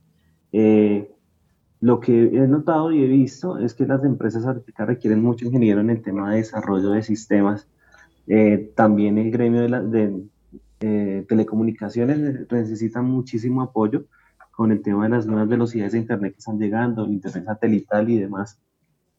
Eh, 0.52 1.10
lo 1.80 2.00
que 2.00 2.24
he 2.24 2.48
notado 2.48 2.90
y 2.92 3.02
he 3.04 3.06
visto 3.06 3.58
es 3.58 3.74
que 3.74 3.86
las 3.86 4.02
empresas 4.04 4.46
ahorita 4.46 4.86
requieren 4.86 5.22
mucho 5.22 5.44
ingeniero 5.46 5.80
en 5.80 5.90
el 5.90 6.02
tema 6.02 6.30
de 6.30 6.38
desarrollo 6.38 6.90
de 6.90 7.02
sistemas. 7.02 7.68
Eh, 8.26 8.72
también 8.74 9.18
el 9.18 9.30
gremio 9.30 9.60
de, 9.62 9.68
la- 9.68 9.82
de, 9.82 10.24
eh, 10.80 11.24
telecomunicaciones 11.28 12.18
necesita 12.50 13.02
muchísimo 13.02 13.62
apoyo 13.62 14.06
con 14.50 14.72
el 14.72 14.82
tema 14.82 15.04
de 15.04 15.10
las 15.10 15.26
nuevas 15.26 15.48
velocidades 15.48 15.92
de 15.92 15.98
Internet 15.98 16.32
que 16.32 16.38
están 16.38 16.58
llegando, 16.58 17.04
el 17.04 17.12
Internet 17.12 17.44
satelital 17.44 18.08
y 18.10 18.18
demás. 18.18 18.58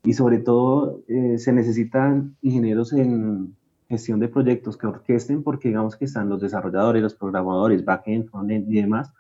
Y 0.04 0.14
sobre 0.14 0.40
todo 0.40 1.02
eh, 1.08 1.38
se 1.38 1.54
necesitan 1.54 2.36
ingenieros 2.42 2.94
en 2.94 3.56
gestión 3.88 4.20
de 4.20 4.28
proyectos 4.28 4.78
que 4.78 4.88
orquesten, 4.88 5.44
porque 5.44 5.70
digamos 5.70 5.96
que 5.96 6.06
están 6.06 6.30
los 6.30 6.42
desarrolladores, 6.42 7.04
los 7.04 7.16
programadores, 7.16 7.86
backend, 7.86 8.30
frontend 8.30 8.72
y 8.72 8.82
demás, 8.82 9.12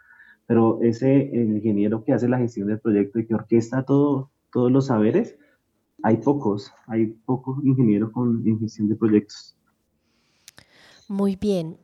pero 0.47 0.80
ese 0.82 1.30
ingeniero 1.34 2.04
que 2.04 2.13
hace 2.13 2.28
la 2.28 2.38
gestión 2.38 2.67
del 2.67 2.80
proyecto 2.80 3.19
y 3.19 3.25
que 3.25 3.36
orquesta 3.36 3.84
todo, 3.84 4.32
todos 4.51 4.71
los 4.71 4.88
saberes, 4.88 5.38
hay 6.04 6.17
pocos, 6.17 6.71
hay 6.88 7.08
pocos 7.08 7.63
ingenieros 7.63 8.12
con, 8.12 8.43
en 8.45 8.60
gestión 8.60 8.89
de 8.89 8.95
proyectos. 8.95 9.56
Muy 11.08 11.36
bien. 11.36 11.78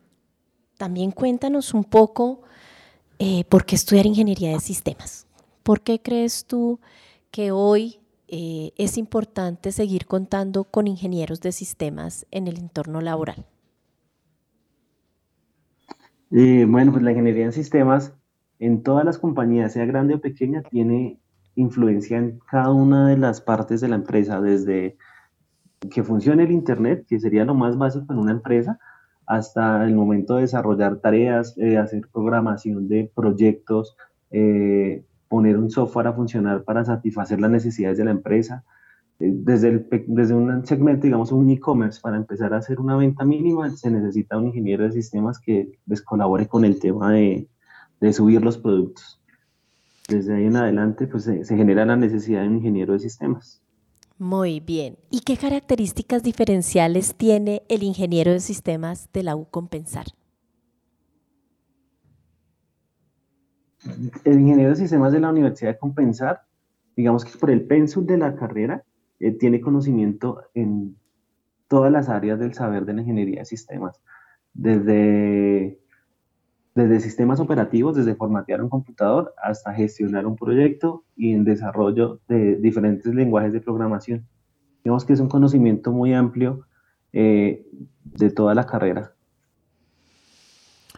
También 0.77 1.11
cuéntanos 1.11 1.73
un 1.73 1.83
poco 1.83 2.41
eh, 3.19 3.43
por 3.45 3.65
qué 3.65 3.75
estudiar 3.75 4.05
ingeniería 4.05 4.51
de 4.51 4.59
sistemas. 4.59 5.27
¿Por 5.63 5.81
qué 5.81 6.01
crees 6.01 6.45
tú 6.45 6.79
que 7.29 7.51
hoy 7.51 8.00
eh, 8.31 8.71
es 8.77 8.97
importante 8.97 9.71
seguir 9.71 10.07
contando 10.07 10.63
con 10.63 10.87
ingenieros 10.87 11.41
de 11.41 11.51
sistemas 11.51 12.25
en 12.31 12.47
el 12.47 12.57
entorno 12.57 13.01
laboral? 13.01 13.45
Eh, 16.31 16.65
bueno, 16.67 16.93
pues 16.93 17.03
la 17.03 17.11
ingeniería 17.11 17.45
en 17.45 17.51
sistemas 17.51 18.13
en 18.57 18.83
todas 18.83 19.03
las 19.03 19.17
compañías, 19.17 19.73
sea 19.73 19.85
grande 19.85 20.15
o 20.15 20.21
pequeña, 20.21 20.61
tiene 20.61 21.19
influencia 21.55 22.17
en 22.17 22.39
cada 22.49 22.71
una 22.71 23.09
de 23.09 23.17
las 23.17 23.41
partes 23.41 23.81
de 23.81 23.89
la 23.89 23.95
empresa, 23.95 24.39
desde 24.39 24.97
que 25.89 26.03
funcione 26.03 26.43
el 26.43 26.51
Internet, 26.51 27.05
que 27.07 27.19
sería 27.19 27.43
lo 27.43 27.55
más 27.55 27.77
básico 27.77 28.13
en 28.13 28.19
una 28.19 28.31
empresa, 28.31 28.79
hasta 29.25 29.83
el 29.83 29.95
momento 29.95 30.35
de 30.35 30.41
desarrollar 30.41 30.97
tareas, 30.97 31.57
eh, 31.57 31.77
hacer 31.77 32.07
programación 32.13 32.87
de 32.87 33.11
proyectos, 33.13 33.95
eh, 34.29 35.03
poner 35.31 35.57
un 35.57 35.71
software 35.71 36.07
a 36.07 36.13
funcionar 36.13 36.65
para 36.65 36.83
satisfacer 36.83 37.39
las 37.39 37.49
necesidades 37.49 37.97
de 37.97 38.03
la 38.03 38.11
empresa. 38.11 38.65
Eh, 39.17 39.31
desde, 39.33 39.87
desde 40.07 40.33
un 40.33 40.65
segmento, 40.65 41.03
digamos, 41.03 41.31
un 41.31 41.49
e-commerce, 41.49 42.01
para 42.01 42.17
empezar 42.17 42.53
a 42.53 42.57
hacer 42.57 42.81
una 42.81 42.97
venta 42.97 43.23
mínima, 43.23 43.69
se 43.71 43.89
necesita 43.89 44.37
un 44.37 44.47
ingeniero 44.47 44.83
de 44.83 44.91
sistemas 44.91 45.39
que 45.39 45.79
les 45.85 46.01
colabore 46.01 46.49
con 46.49 46.65
el 46.65 46.81
tema 46.81 47.13
de, 47.13 47.47
de 48.01 48.11
subir 48.11 48.41
los 48.43 48.57
productos. 48.57 49.21
Desde 50.09 50.35
ahí 50.35 50.47
en 50.47 50.57
adelante, 50.57 51.07
pues 51.07 51.23
se, 51.23 51.45
se 51.45 51.55
genera 51.55 51.85
la 51.85 51.95
necesidad 51.95 52.41
de 52.41 52.49
un 52.49 52.57
ingeniero 52.57 52.91
de 52.91 52.99
sistemas. 52.99 53.63
Muy 54.17 54.59
bien. 54.59 54.97
¿Y 55.09 55.21
qué 55.21 55.37
características 55.37 56.23
diferenciales 56.23 57.15
tiene 57.15 57.63
el 57.69 57.83
ingeniero 57.83 58.31
de 58.31 58.41
sistemas 58.41 59.09
de 59.13 59.23
la 59.23 59.37
U 59.37 59.45
Compensar? 59.49 60.07
El 64.23 64.39
ingeniero 64.39 64.71
de 64.71 64.75
sistemas 64.75 65.11
de 65.11 65.19
la 65.19 65.29
Universidad 65.29 65.71
de 65.71 65.79
Compensar, 65.79 66.41
digamos 66.95 67.25
que 67.25 67.37
por 67.37 67.49
el 67.49 67.65
pensul 67.65 68.05
de 68.05 68.17
la 68.17 68.35
carrera, 68.35 68.83
eh, 69.19 69.31
tiene 69.31 69.61
conocimiento 69.61 70.43
en 70.53 70.95
todas 71.67 71.91
las 71.91 72.09
áreas 72.09 72.39
del 72.39 72.53
saber 72.53 72.85
de 72.85 72.93
la 72.93 73.01
ingeniería 73.01 73.39
de 73.39 73.45
sistemas, 73.45 73.99
desde, 74.53 75.79
desde 76.75 76.99
sistemas 76.99 77.39
operativos, 77.39 77.95
desde 77.95 78.15
formatear 78.15 78.61
un 78.61 78.69
computador 78.69 79.33
hasta 79.41 79.73
gestionar 79.73 80.25
un 80.25 80.35
proyecto 80.35 81.03
y 81.15 81.33
en 81.33 81.43
desarrollo 81.43 82.19
de 82.27 82.57
diferentes 82.57 83.13
lenguajes 83.13 83.53
de 83.53 83.61
programación. 83.61 84.27
Digamos 84.83 85.05
que 85.05 85.13
es 85.13 85.19
un 85.19 85.29
conocimiento 85.29 85.91
muy 85.91 86.13
amplio 86.13 86.65
eh, 87.13 87.65
de 88.03 88.29
toda 88.31 88.53
la 88.53 88.65
carrera. 88.65 89.13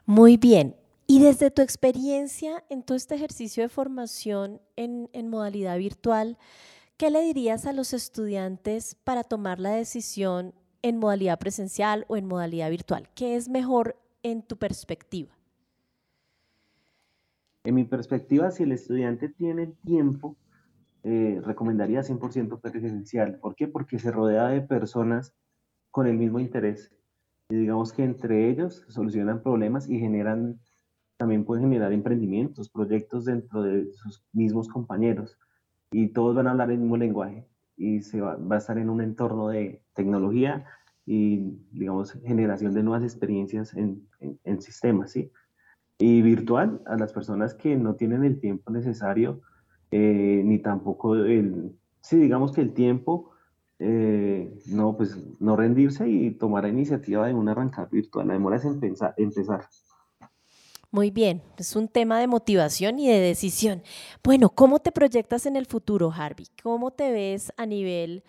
Muy 0.05 0.37
bien. 0.37 0.75
Y 1.13 1.19
desde 1.19 1.51
tu 1.51 1.61
experiencia 1.61 2.63
en 2.71 2.81
todo 2.81 2.97
este 2.97 3.13
ejercicio 3.13 3.61
de 3.61 3.69
formación 3.69 4.59
en, 4.75 5.29
modalidad 5.29 5.77
virtual, 5.77 6.39
¿qué 6.97 7.11
le 7.11 7.21
dirías 7.21 7.67
a 7.67 7.71
los 7.71 7.93
estudiantes 7.93 8.95
para 8.95 9.23
tomar 9.23 9.59
la 9.59 9.69
decisión 9.69 10.55
en 10.81 10.97
modalidad 10.97 11.37
presencial 11.37 12.05
o 12.07 12.17
en 12.17 12.25
modalidad 12.25 12.71
virtual? 12.71 13.09
¿Qué 13.13 13.35
es 13.35 13.47
mejor 13.47 13.95
en 14.23 14.41
tu 14.41 14.57
perspectiva? 14.57 15.37
En 17.63 17.75
mi 17.75 17.83
perspectiva, 17.83 18.49
si 18.49 18.63
el 18.63 18.71
estudiante 18.71 19.29
tiene 19.29 19.67
tiempo, 19.85 20.35
eh, 21.03 21.39
recomendaría 21.45 22.01
100% 22.01 22.59
presencial. 22.59 23.37
¿Por 23.37 23.53
qué? 23.53 23.67
Porque 23.67 23.99
se 23.99 24.09
rodea 24.09 24.47
de 24.47 24.61
personas 24.61 25.31
con 25.91 26.07
el 26.07 26.17
mismo 26.17 26.39
interés. 26.39 26.91
Y 27.49 27.55
digamos 27.55 27.93
que 27.93 28.03
entre 28.03 28.49
ellos 28.49 28.83
solucionan 28.87 29.43
problemas 29.43 29.87
y 29.87 29.99
generan 29.99 30.59
también 31.23 31.45
pueden 31.45 31.63
generar 31.63 31.93
emprendimientos, 31.93 32.67
proyectos 32.67 33.23
dentro 33.23 33.63
de 33.63 33.89
sus 33.93 34.25
mismos 34.33 34.67
compañeros 34.67 35.37
y 35.89 36.09
todos 36.09 36.35
van 36.35 36.47
a 36.47 36.51
hablar 36.51 36.69
el 36.69 36.79
mismo 36.79 36.97
lenguaje 36.97 37.47
y 37.77 38.01
se 38.01 38.19
va, 38.19 38.35
va, 38.35 38.55
a 38.55 38.57
estar 38.57 38.77
en 38.77 38.89
un 38.89 38.99
entorno 38.99 39.47
de 39.47 39.81
tecnología 39.93 40.65
y, 41.05 41.57
digamos, 41.71 42.11
generación 42.25 42.73
de 42.73 42.83
nuevas 42.83 43.03
experiencias 43.03 43.73
en, 43.73 44.05
en, 44.19 44.37
en 44.43 44.61
sistemas, 44.61 45.11
¿sí? 45.11 45.31
Y 45.97 46.21
virtual, 46.21 46.81
a 46.87 46.97
las 46.97 47.13
personas 47.13 47.53
que 47.53 47.77
no 47.77 47.95
tienen 47.95 48.25
el 48.25 48.41
tiempo 48.41 48.69
necesario, 48.69 49.39
eh, 49.91 50.41
ni 50.43 50.59
tampoco 50.59 51.15
el, 51.15 51.71
sí, 52.01 52.17
digamos 52.17 52.51
que 52.51 52.59
el 52.59 52.73
tiempo, 52.73 53.31
eh, 53.79 54.53
no, 54.67 54.97
pues 54.97 55.17
no 55.39 55.55
rendirse 55.55 56.09
y 56.09 56.31
tomar 56.31 56.63
la 56.63 56.69
iniciativa 56.69 57.27
de 57.27 57.33
un 57.33 57.47
arrancar 57.47 57.89
virtual. 57.89 58.27
La 58.27 58.33
demora 58.33 58.57
es 58.57 58.65
empezar. 58.65 59.13
empezar. 59.15 59.69
Muy 60.93 61.09
bien, 61.09 61.41
es 61.57 61.75
un 61.75 61.87
tema 61.87 62.19
de 62.19 62.27
motivación 62.27 62.99
y 62.99 63.09
de 63.09 63.19
decisión. 63.19 63.81
Bueno, 64.23 64.51
¿cómo 64.51 64.77
te 64.77 64.91
proyectas 64.91 65.47
en 65.47 65.55
el 65.55 65.65
futuro, 65.65 66.11
Harvey? 66.15 66.45
¿Cómo 66.61 66.91
te 66.91 67.11
ves 67.11 67.51
a 67.57 67.65
nivel, 67.65 68.23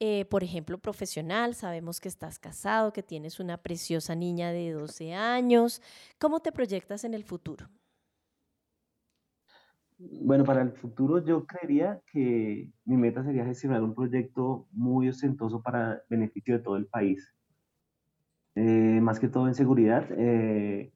eh, 0.00 0.26
por 0.26 0.44
ejemplo, 0.44 0.76
profesional? 0.76 1.54
Sabemos 1.54 1.98
que 1.98 2.08
estás 2.08 2.38
casado, 2.38 2.92
que 2.92 3.02
tienes 3.02 3.40
una 3.40 3.56
preciosa 3.56 4.14
niña 4.14 4.52
de 4.52 4.72
12 4.72 5.14
años. 5.14 5.80
¿Cómo 6.18 6.40
te 6.40 6.52
proyectas 6.52 7.04
en 7.04 7.14
el 7.14 7.24
futuro? 7.24 7.70
Bueno, 9.96 10.44
para 10.44 10.60
el 10.60 10.72
futuro 10.72 11.24
yo 11.24 11.46
creería 11.46 12.02
que 12.12 12.70
mi 12.84 12.98
meta 12.98 13.24
sería 13.24 13.46
gestionar 13.46 13.82
un 13.82 13.94
proyecto 13.94 14.66
muy 14.72 15.08
ostentoso 15.08 15.62
para 15.62 16.02
beneficio 16.10 16.58
de 16.58 16.62
todo 16.62 16.76
el 16.76 16.84
país. 16.84 17.34
Eh, 18.56 19.00
más 19.00 19.18
que 19.18 19.28
todo 19.28 19.48
en 19.48 19.54
seguridad. 19.54 20.06
Eh, 20.10 20.92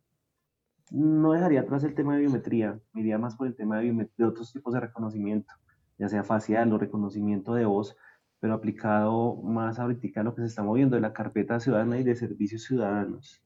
no 0.95 1.33
dejaría 1.33 1.63
atrás 1.63 1.83
el 1.83 1.95
tema 1.95 2.15
de 2.15 2.21
biometría, 2.21 2.79
me 2.93 3.01
iría 3.01 3.19
más 3.19 3.35
por 3.35 3.49
el 3.49 3.57
tema 3.57 3.79
de, 3.81 4.09
de, 4.17 4.25
otros 4.25 4.53
tipos 4.53 4.73
de 4.75 4.81
reconocimiento, 4.81 5.53
ya 5.99 6.09
sea 6.09 6.23
facial 6.23 6.73
o 6.73 6.79
reconocimiento 6.79 7.55
de 7.55 7.65
voz, 7.65 7.97
pero 8.39 8.55
aplicado 8.55 9.37
más 9.43 9.81
ahorita 9.81 10.21
a 10.21 10.25
lo 10.25 10.35
que 10.35 10.43
se 10.43 10.49
está 10.49 10.63
moviendo 10.63 10.95
de 10.95 11.03
la 11.03 11.13
carpeta 11.13 11.59
ciudadana 11.59 11.99
y 11.99 12.05
de 12.05 12.15
servicios 12.15 12.63
ciudadanos, 12.63 13.43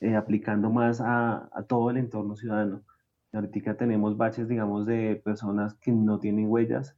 eh, 0.00 0.14
aplicando 0.14 0.70
más 0.70 1.00
a, 1.00 1.50
todo 1.68 1.90
el 1.90 1.96
entorno 1.96 2.36
ciudadano. 2.36 2.84
Ahorita 3.32 3.76
tenemos 3.76 4.16
baches, 4.16 4.46
digamos, 4.46 4.86
de 4.86 5.20
personas 5.24 5.74
que 5.74 5.90
no 5.90 6.20
tienen 6.20 6.48
huellas, 6.48 6.96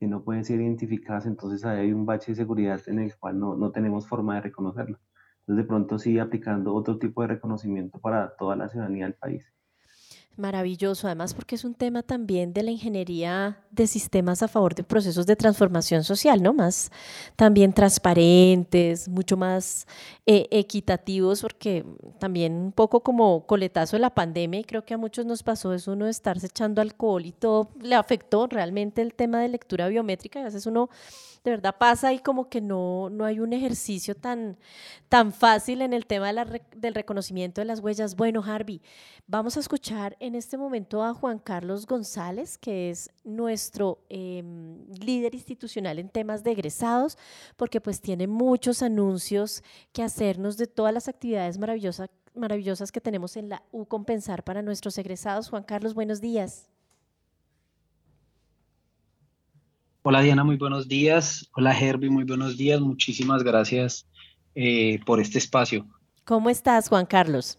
que 0.00 0.08
no 0.08 0.24
pueden 0.24 0.44
ser 0.44 0.60
identificadas, 0.60 1.26
entonces 1.26 1.64
ahí 1.64 1.80
hay 1.80 1.92
un 1.92 2.06
bache 2.06 2.32
de 2.32 2.36
seguridad 2.36 2.80
en 2.86 2.98
el 2.98 3.16
cual 3.16 3.38
no, 3.38 3.54
no 3.56 3.70
tenemos 3.70 4.08
forma 4.08 4.34
de 4.34 4.40
reconocerlo. 4.42 4.98
Entonces, 5.42 5.64
de 5.64 5.68
pronto 5.68 5.98
sí 5.98 6.18
aplicando 6.18 6.74
otro 6.74 6.98
tipo 6.98 7.22
de 7.22 7.28
reconocimiento 7.28 7.98
para 7.98 8.36
toda 8.36 8.56
la 8.56 8.68
ciudadanía 8.68 9.04
del 9.06 9.14
país. 9.14 9.44
Maravilloso, 10.36 11.06
además 11.06 11.34
porque 11.34 11.56
es 11.56 11.64
un 11.64 11.74
tema 11.74 12.02
también 12.02 12.54
de 12.54 12.62
la 12.62 12.70
ingeniería 12.70 13.58
de 13.70 13.86
sistemas 13.86 14.42
a 14.42 14.48
favor 14.48 14.74
de 14.74 14.84
procesos 14.84 15.26
de 15.26 15.36
transformación 15.36 16.02
social, 16.02 16.42
¿no? 16.42 16.54
Más 16.54 16.90
también 17.36 17.74
transparentes, 17.74 19.08
mucho 19.08 19.36
más 19.36 19.86
eh, 20.24 20.46
equitativos, 20.50 21.42
porque 21.42 21.84
también 22.18 22.54
un 22.54 22.72
poco 22.72 23.02
como 23.02 23.44
coletazo 23.44 23.96
de 23.96 24.00
la 24.00 24.14
pandemia, 24.14 24.60
y 24.60 24.64
creo 24.64 24.84
que 24.84 24.94
a 24.94 24.98
muchos 24.98 25.26
nos 25.26 25.42
pasó 25.42 25.74
eso, 25.74 25.92
uno 25.92 26.06
de 26.06 26.12
estarse 26.12 26.46
echando 26.46 26.80
alcohol 26.80 27.26
y 27.26 27.32
todo, 27.32 27.70
le 27.80 27.96
afectó 27.96 28.46
realmente 28.46 29.02
el 29.02 29.12
tema 29.14 29.40
de 29.40 29.48
lectura 29.48 29.88
biométrica, 29.88 30.38
y 30.38 30.42
a 30.42 30.46
veces 30.46 30.64
uno 30.64 30.88
de 31.44 31.52
verdad 31.52 31.76
pasa 31.78 32.12
y 32.12 32.18
como 32.18 32.48
que 32.48 32.60
no, 32.60 33.08
no 33.10 33.24
hay 33.24 33.40
un 33.40 33.52
ejercicio 33.52 34.14
tan, 34.14 34.58
tan 35.08 35.32
fácil 35.32 35.80
en 35.80 35.94
el 35.94 36.04
tema 36.06 36.32
del 36.32 36.94
reconocimiento 36.94 37.62
de 37.62 37.64
las 37.64 37.80
huellas. 37.80 38.14
Bueno, 38.14 38.42
Harvey, 38.44 38.82
vamos 39.26 39.56
a 39.56 39.60
escuchar 39.60 40.16
en 40.20 40.34
este 40.34 40.58
momento 40.58 41.02
a 41.02 41.14
Juan 41.14 41.38
Carlos 41.38 41.86
González, 41.86 42.58
que 42.58 42.90
es 42.90 43.10
nuestro 43.24 44.04
eh, 44.10 44.44
líder 45.02 45.34
institucional 45.34 45.98
en 45.98 46.10
temas 46.10 46.44
de 46.44 46.52
egresados, 46.52 47.16
porque 47.56 47.80
pues 47.80 48.02
tiene 48.02 48.26
muchos 48.26 48.82
anuncios 48.82 49.64
que 49.92 50.02
hacernos 50.02 50.58
de 50.58 50.66
todas 50.66 50.92
las 50.92 51.08
actividades 51.08 51.56
maravillosas, 51.58 52.10
maravillosas 52.34 52.92
que 52.92 53.00
tenemos 53.00 53.36
en 53.36 53.48
la 53.48 53.62
U 53.72 53.86
Compensar 53.86 54.44
para 54.44 54.60
nuestros 54.60 54.98
egresados. 54.98 55.48
Juan 55.48 55.64
Carlos, 55.64 55.94
buenos 55.94 56.20
días. 56.20 56.68
Hola 60.02 60.20
Diana, 60.20 60.44
muy 60.44 60.56
buenos 60.56 60.86
días. 60.86 61.50
Hola 61.56 61.78
Herbie, 61.78 62.10
muy 62.10 62.24
buenos 62.24 62.58
días. 62.58 62.80
Muchísimas 62.80 63.42
gracias 63.42 64.06
eh, 64.54 65.00
por 65.06 65.18
este 65.18 65.38
espacio. 65.38 65.86
¿Cómo 66.24 66.50
estás, 66.50 66.90
Juan 66.90 67.06
Carlos? 67.06 67.58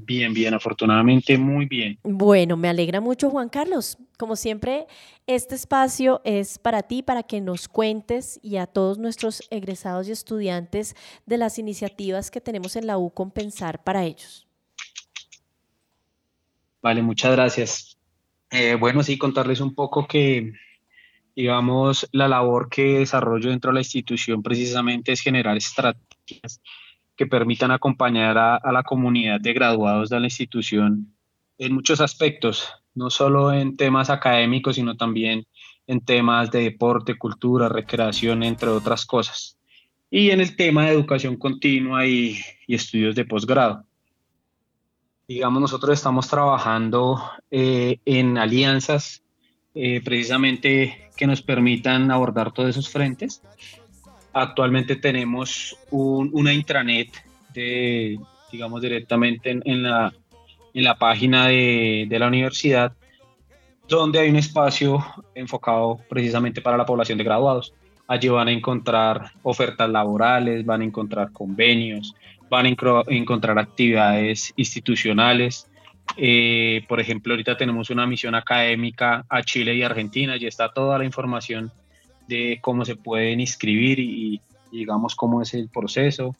Bien, 0.00 0.32
bien, 0.32 0.54
afortunadamente 0.54 1.36
muy 1.36 1.66
bien. 1.66 1.98
Bueno, 2.04 2.56
me 2.56 2.68
alegra 2.68 3.00
mucho, 3.00 3.30
Juan 3.30 3.48
Carlos. 3.48 3.98
Como 4.16 4.36
siempre, 4.36 4.86
este 5.26 5.56
espacio 5.56 6.20
es 6.24 6.58
para 6.58 6.84
ti, 6.84 7.02
para 7.02 7.24
que 7.24 7.40
nos 7.40 7.68
cuentes 7.68 8.38
y 8.40 8.56
a 8.56 8.66
todos 8.66 8.98
nuestros 8.98 9.42
egresados 9.50 10.08
y 10.08 10.12
estudiantes 10.12 10.94
de 11.26 11.38
las 11.38 11.58
iniciativas 11.58 12.30
que 12.30 12.40
tenemos 12.40 12.76
en 12.76 12.86
la 12.86 12.96
U 12.96 13.10
Compensar 13.10 13.82
para 13.82 14.04
ellos. 14.04 14.46
Vale, 16.80 17.02
muchas 17.02 17.32
gracias. 17.32 17.98
Eh, 18.50 18.76
bueno, 18.76 19.02
sí, 19.02 19.18
contarles 19.18 19.60
un 19.60 19.74
poco 19.74 20.06
que, 20.06 20.52
digamos, 21.34 22.08
la 22.12 22.28
labor 22.28 22.68
que 22.70 23.00
desarrollo 23.00 23.50
dentro 23.50 23.72
de 23.72 23.74
la 23.74 23.80
institución 23.80 24.44
precisamente 24.44 25.10
es 25.10 25.20
generar 25.20 25.56
estrategias 25.56 26.62
que 27.18 27.26
permitan 27.26 27.70
acompañar 27.70 28.38
a, 28.38 28.72
la 28.72 28.82
comunidad 28.82 29.40
de 29.40 29.52
graduados 29.52 30.08
de 30.08 30.20
la 30.20 30.26
institución 30.26 31.12
en 31.58 31.74
muchos 31.74 32.00
aspectos, 32.00 32.72
no 32.94 33.10
solo 33.10 33.52
en 33.52 33.76
temas 33.76 34.08
académicos, 34.08 34.76
sino 34.76 34.96
también 34.96 35.44
en 35.86 36.00
temas 36.00 36.50
de 36.50 36.62
deporte, 36.62 37.18
cultura, 37.18 37.68
recreación, 37.68 38.42
entre 38.42 38.68
otras 38.70 39.04
cosas. 39.04 39.58
Y 40.10 40.30
en 40.30 40.40
el 40.40 40.56
tema 40.56 40.86
de 40.86 40.92
educación 40.92 41.36
continua 41.36 42.06
y, 42.06 42.38
y 42.66 42.74
estudios 42.74 43.14
de 43.14 43.26
posgrado 43.26 43.84
digamos, 45.28 45.60
nosotros 45.60 45.92
estamos 45.92 46.26
trabajando 46.26 47.22
eh, 47.50 47.98
en 48.06 48.38
alianzas 48.38 49.22
eh, 49.74 50.00
precisamente 50.02 51.10
que 51.16 51.26
nos 51.26 51.42
permitan 51.42 52.10
abordar 52.10 52.52
todos 52.52 52.70
esos 52.70 52.88
frentes. 52.88 53.42
Actualmente 54.40 54.96
tenemos 54.96 55.76
un, 55.90 56.30
una 56.32 56.52
intranet 56.52 57.10
digamos, 58.52 58.80
directamente 58.80 59.50
en, 59.50 59.62
en, 59.64 59.82
la, 59.82 60.12
en 60.74 60.84
la 60.84 60.96
página 60.96 61.48
de, 61.48 62.06
de, 62.08 62.18
la 62.18 62.28
universidad 62.28 62.92
donde 63.88 64.20
hay 64.20 64.28
un 64.28 64.36
espacio 64.36 65.04
enfocado 65.34 65.98
precisamente 66.08 66.60
para 66.60 66.76
la 66.76 66.86
población 66.86 67.18
de 67.18 67.24
graduados. 67.24 67.72
Allí 68.06 68.28
van 68.28 68.48
a 68.48 68.52
encontrar 68.52 69.32
ofertas 69.42 69.88
laborales, 69.88 70.64
van 70.64 70.82
a 70.82 70.84
encontrar 70.84 71.32
convenios, 71.32 72.14
van 72.48 72.66
a 72.66 72.68
encontrar 73.08 73.58
actividades 73.58 74.52
institucionales. 74.56 75.68
Eh, 76.16 76.84
por 76.88 77.00
ejemplo, 77.00 77.32
ahorita 77.32 77.56
tenemos 77.56 77.90
una 77.90 78.06
misión 78.06 78.34
académica 78.34 79.24
a 79.28 79.42
Chile 79.42 79.74
y 79.74 79.82
Argentina, 79.82 80.36
y 80.36 80.46
está 80.46 80.70
toda 80.70 80.98
la 80.98 81.04
información 81.04 81.70
de 82.28 82.58
cómo 82.60 82.84
se 82.84 82.96
pueden 82.96 83.40
inscribir 83.40 83.98
y, 83.98 84.40
digamos 84.70 85.16
cómo 85.16 85.42
es 85.42 85.54
el 85.54 85.68
proceso. 85.68 86.36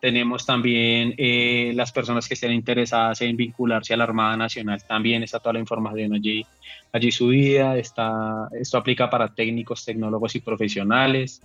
Tenemos 0.00 0.46
también 0.46 1.14
eh, 1.18 1.72
las 1.74 1.92
personas 1.92 2.26
que 2.26 2.34
estén 2.34 2.52
interesadas 2.52 3.20
en 3.20 3.36
vincularse 3.36 3.94
a 3.94 3.96
la 3.96 4.04
Armada 4.04 4.36
Nacional, 4.36 4.82
también 4.84 5.22
está 5.22 5.38
toda 5.38 5.52
la 5.54 5.60
información 5.60 6.14
allí, 6.14 6.44
allí 6.92 7.12
subida. 7.12 7.76
Está, 7.76 8.48
esto 8.58 8.78
aplica 8.78 9.10
para 9.10 9.34
técnicos, 9.34 9.84
tecnólogos 9.84 10.34
y 10.34 10.40
profesionales. 10.40 11.40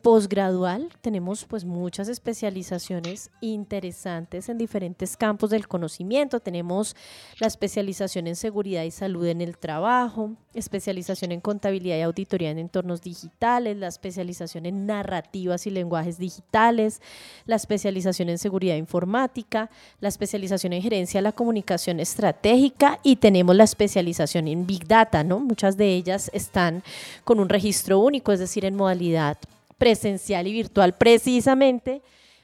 tenemos 1.01 1.47
pues 1.47 1.64
muchas 1.64 2.09
especializaciones 2.11 3.31
interesantes 3.41 4.51
en 4.51 4.59
diferentes 4.59 5.16
campos 5.16 5.49
del 5.49 5.68
conocimiento. 5.68 6.39
Tenemos 6.39 6.95
la 7.39 7.47
especialización 7.47 8.26
en 8.26 8.37
seguridad 8.37 8.83
y 8.83 8.91
salud 8.91 9.24
en 9.26 9.41
el 9.41 9.57
trabajo, 9.57 10.33
especialización 10.53 11.33
en 11.33 11.41
contabilidad 11.41 11.97
y 11.97 12.03
auditoría 12.03 12.51
en 12.51 12.59
entornos 12.59 13.01
digitales, 13.01 13.78
la 13.78 13.87
especialización 13.87 14.66
en 14.66 14.85
narrativas 14.85 15.66
y 15.66 15.70
lenguajes 15.70 16.18
digitales, 16.18 17.01
la 17.47 17.57
especialización 17.57 18.28
en 18.28 18.37
seguridad 18.37 18.76
informática, 18.76 19.70
la 20.01 20.09
especialización 20.09 20.74
en 20.74 20.83
gerencia 20.83 21.18
de 21.18 21.22
la 21.22 21.33
comunicación 21.33 22.01
estratégica 22.01 23.01
y 23.03 23.16
tenemos 23.16 23.57
la 23.57 23.64
especialización 23.64 24.47
en 24.47 24.66
Big 24.66 24.87
Data, 24.87 25.24
¿no? 25.24 25.41
Muchas 25.41 25.78
de 25.78 25.95
ellas 25.95 26.31
están 26.35 26.83
con 27.24 27.41
un 27.41 27.49
registro 27.49 27.99
único, 27.99 28.31
es 28.31 28.41
decir, 28.41 28.66
en 28.66 28.76
modalidad 28.76 29.39
presencial 29.81 30.47
y 30.47 30.53
virtual, 30.53 30.95
precisamente 30.95 32.03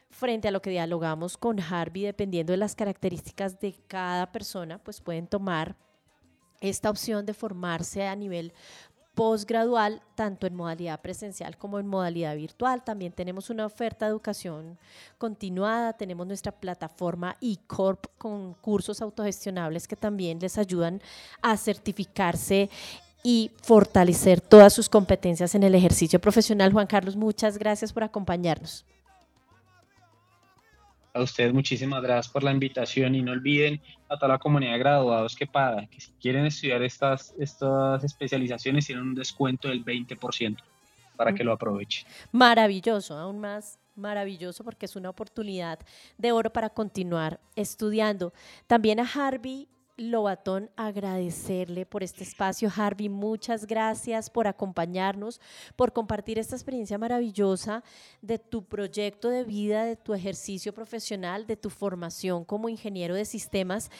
frente 0.09 0.49
a 0.49 0.51
lo 0.51 0.62
que 0.62 0.70
dialogamos 0.70 1.37
con 1.37 1.61
Harvey, 1.61 2.05
dependiendo 2.05 2.55
de 2.55 2.57
las 2.57 2.74
características 2.74 3.61
de 3.61 3.74
cada 3.87 4.32
persona, 4.32 4.78
pues 4.78 5.03
pueden 5.03 5.26
tomar 5.26 5.76
esta 6.62 6.89
opción 6.89 7.26
de 7.26 7.34
formarse 7.34 8.07
a 8.07 8.16
nivel 8.16 8.55
posgradual, 9.14 10.01
tanto 10.14 10.47
en 10.47 10.57
modalidad 10.57 11.03
presencial 11.03 11.59
como 11.59 11.78
en 11.78 11.87
modalidad 11.87 12.34
virtual. 12.37 12.82
También 12.82 13.12
tenemos 13.12 13.51
una 13.51 13.66
oferta 13.66 14.07
de 14.07 14.12
educación 14.12 14.78
continuada, 15.18 15.93
tenemos 15.93 16.26
nuestra 16.26 16.53
plataforma 16.53 17.37
eCorp 17.43 18.07
con 18.16 18.55
cursos 18.55 19.03
autogestionables 19.03 19.87
que 19.87 19.97
también 19.97 20.39
les 20.39 20.57
ayudan 20.57 21.03
a 21.43 21.59
certificarse 21.59 22.70
y 23.22 23.50
fortalecer 23.62 24.40
todas 24.40 24.72
sus 24.72 24.88
competencias 24.88 25.54
en 25.54 25.62
el 25.62 25.74
ejercicio 25.74 26.20
profesional. 26.20 26.72
Juan 26.72 26.86
Carlos, 26.86 27.16
muchas 27.16 27.58
gracias 27.58 27.92
por 27.92 28.04
acompañarnos. 28.04 28.84
A 31.12 31.22
ustedes 31.22 31.52
muchísimas 31.54 32.02
gracias 32.02 32.30
por 32.30 32.44
la 32.44 32.52
invitación 32.52 33.14
y 33.14 33.22
no 33.22 33.32
olviden 33.32 33.80
a 34.08 34.18
toda 34.18 34.34
la 34.34 34.38
comunidad 34.38 34.72
de 34.72 34.78
graduados 34.78 35.34
que 35.34 35.46
para 35.46 35.86
que 35.86 35.98
si 35.98 36.12
quieren 36.20 36.44
estudiar 36.44 36.82
estas, 36.82 37.34
estas 37.38 38.04
especializaciones 38.04 38.86
tienen 38.86 39.04
un 39.04 39.14
descuento 39.14 39.68
del 39.68 39.82
20% 39.82 40.58
para 41.16 41.34
que 41.34 41.42
lo 41.42 41.52
aprovechen. 41.52 42.06
Maravilloso, 42.32 43.16
aún 43.16 43.40
más 43.40 43.78
maravilloso 43.96 44.62
porque 44.62 44.86
es 44.86 44.94
una 44.94 45.10
oportunidad 45.10 45.78
de 46.18 46.32
oro 46.32 46.52
para 46.52 46.70
continuar 46.70 47.40
estudiando. 47.56 48.32
También 48.66 49.00
a 49.00 49.04
Harvey 49.04 49.68
Lobatón, 49.99 50.70
agradecerle 50.76 51.86
por 51.86 52.03
este 52.03 52.22
espacio. 52.22 52.70
Harvey, 52.74 53.09
muchas 53.09 53.66
gracias 53.66 54.28
por 54.28 54.47
acompañarnos, 54.47 55.40
por 55.74 55.94
compartir 55.94 56.38
esta 56.38 56.55
experiencia 56.55 56.99
maravillosa 56.99 57.82
de 58.20 58.38
tu 58.38 58.62
proyecto 58.62 59.30
de 59.30 59.44
vida, 59.44 59.84
de 59.84 59.97
tu 59.97 60.12
ejercicio 60.12 60.74
profesional, 60.74 61.47
de 61.47 61.57
tu 61.57 61.70
formación 61.70 62.44
como 62.44 62.68
ingeniero 62.68 63.14
de 63.14 63.24
sistemas. 63.24 63.90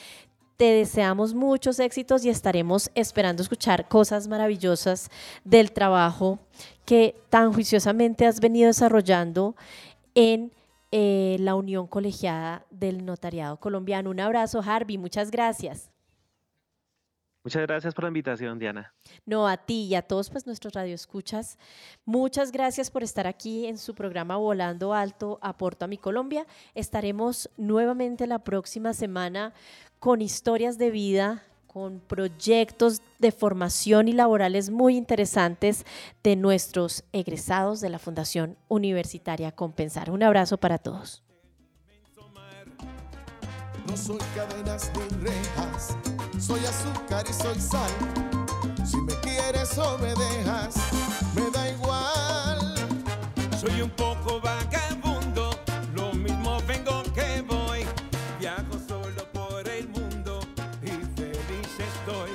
Te 0.55 0.65
deseamos 0.65 1.33
muchos 1.33 1.79
éxitos 1.79 2.23
y 2.25 2.29
estaremos 2.29 2.91
esperando 2.93 3.41
escuchar 3.41 3.87
cosas 3.87 4.27
maravillosas 4.27 5.09
del 5.43 5.71
trabajo 5.71 6.37
que 6.85 7.15
tan 7.29 7.53
juiciosamente 7.53 8.27
has 8.27 8.39
venido 8.39 8.67
desarrollando 8.67 9.55
en 10.13 10.51
eh, 10.91 11.37
la 11.39 11.55
Unión 11.55 11.87
Colegiada 11.87 12.65
del 12.69 13.05
Notariado 13.05 13.59
Colombiano. 13.59 14.09
Un 14.09 14.19
abrazo, 14.19 14.61
Harvey, 14.65 14.97
muchas 14.97 15.31
gracias. 15.31 15.91
Muchas 17.47 17.61
gracias 17.65 17.93
por 17.93 18.03
la 18.03 18.09
invitación, 18.09 18.59
Diana. 18.59 18.93
No, 19.25 19.47
a 19.47 19.55
ti 19.55 19.85
y 19.85 19.95
a 19.95 20.01
todos 20.01 20.29
pues 20.29 20.45
nuestros 20.45 20.73
radioescuchas. 20.73 21.57
Muchas 22.03 22.51
gracias 22.51 22.91
por 22.91 23.03
estar 23.03 23.25
aquí 23.25 23.67
en 23.67 23.77
su 23.77 23.95
programa 23.95 24.35
Volando 24.35 24.93
Alto, 24.93 25.39
Aporto 25.41 25.85
a 25.85 25.87
mi 25.87 25.97
Colombia. 25.97 26.45
Estaremos 26.75 27.49
nuevamente 27.55 28.27
la 28.27 28.39
próxima 28.39 28.93
semana 28.93 29.53
con 29.99 30.21
historias 30.21 30.77
de 30.77 30.91
vida, 30.91 31.43
con 31.77 31.99
proyectos 31.99 33.03
de 33.19 33.31
formación 33.31 34.07
y 34.07 34.13
laborales 34.13 34.71
muy 34.71 34.97
interesantes 34.97 35.85
de 36.23 36.35
nuestros 36.35 37.03
egresados 37.13 37.81
de 37.81 37.89
la 37.89 37.99
Fundación 37.99 38.57
Universitaria 38.67 39.51
Compensar. 39.51 40.09
Un 40.09 40.23
abrazo 40.23 40.57
para 40.57 40.79
todos. 40.79 41.21
No 43.87 43.95
soy 43.95 44.17
cadenas 44.35 44.91
ni 44.95 45.23
rejas, 45.23 45.95
soy 46.39 46.61
azúcar 46.61 47.23
y 47.29 47.33
soy 47.33 47.59
sal. 47.59 47.91
Si 48.83 48.97
me 48.97 49.13
quieres 49.21 49.77
o 49.77 49.99
me 49.99 50.15
dejas, 50.15 50.77
me 51.35 51.51
da 51.51 51.69
igual. 51.69 52.75
Soy 53.61 53.81
un 53.83 53.91
poco 53.91 54.41
vagabundo, 54.41 54.96
estoy. 61.83 62.31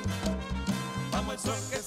Vamos 1.11 1.33
al 1.33 1.39
sol 1.39 1.69
que 1.69 1.82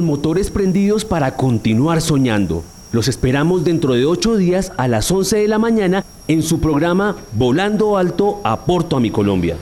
los 0.00 0.06
motores 0.06 0.50
prendidos 0.50 1.04
para 1.04 1.36
continuar 1.36 2.00
soñando. 2.00 2.64
Los 2.90 3.06
esperamos 3.06 3.64
dentro 3.64 3.92
de 3.92 4.06
ocho 4.06 4.36
días 4.36 4.72
a 4.78 4.88
las 4.88 5.10
11 5.10 5.36
de 5.36 5.48
la 5.48 5.58
mañana 5.58 6.04
en 6.26 6.42
su 6.42 6.58
programa 6.58 7.16
Volando 7.32 7.98
Alto, 7.98 8.40
a 8.42 8.64
Porto 8.64 8.96
a 8.96 9.00
mi 9.00 9.10
Colombia. 9.10 9.56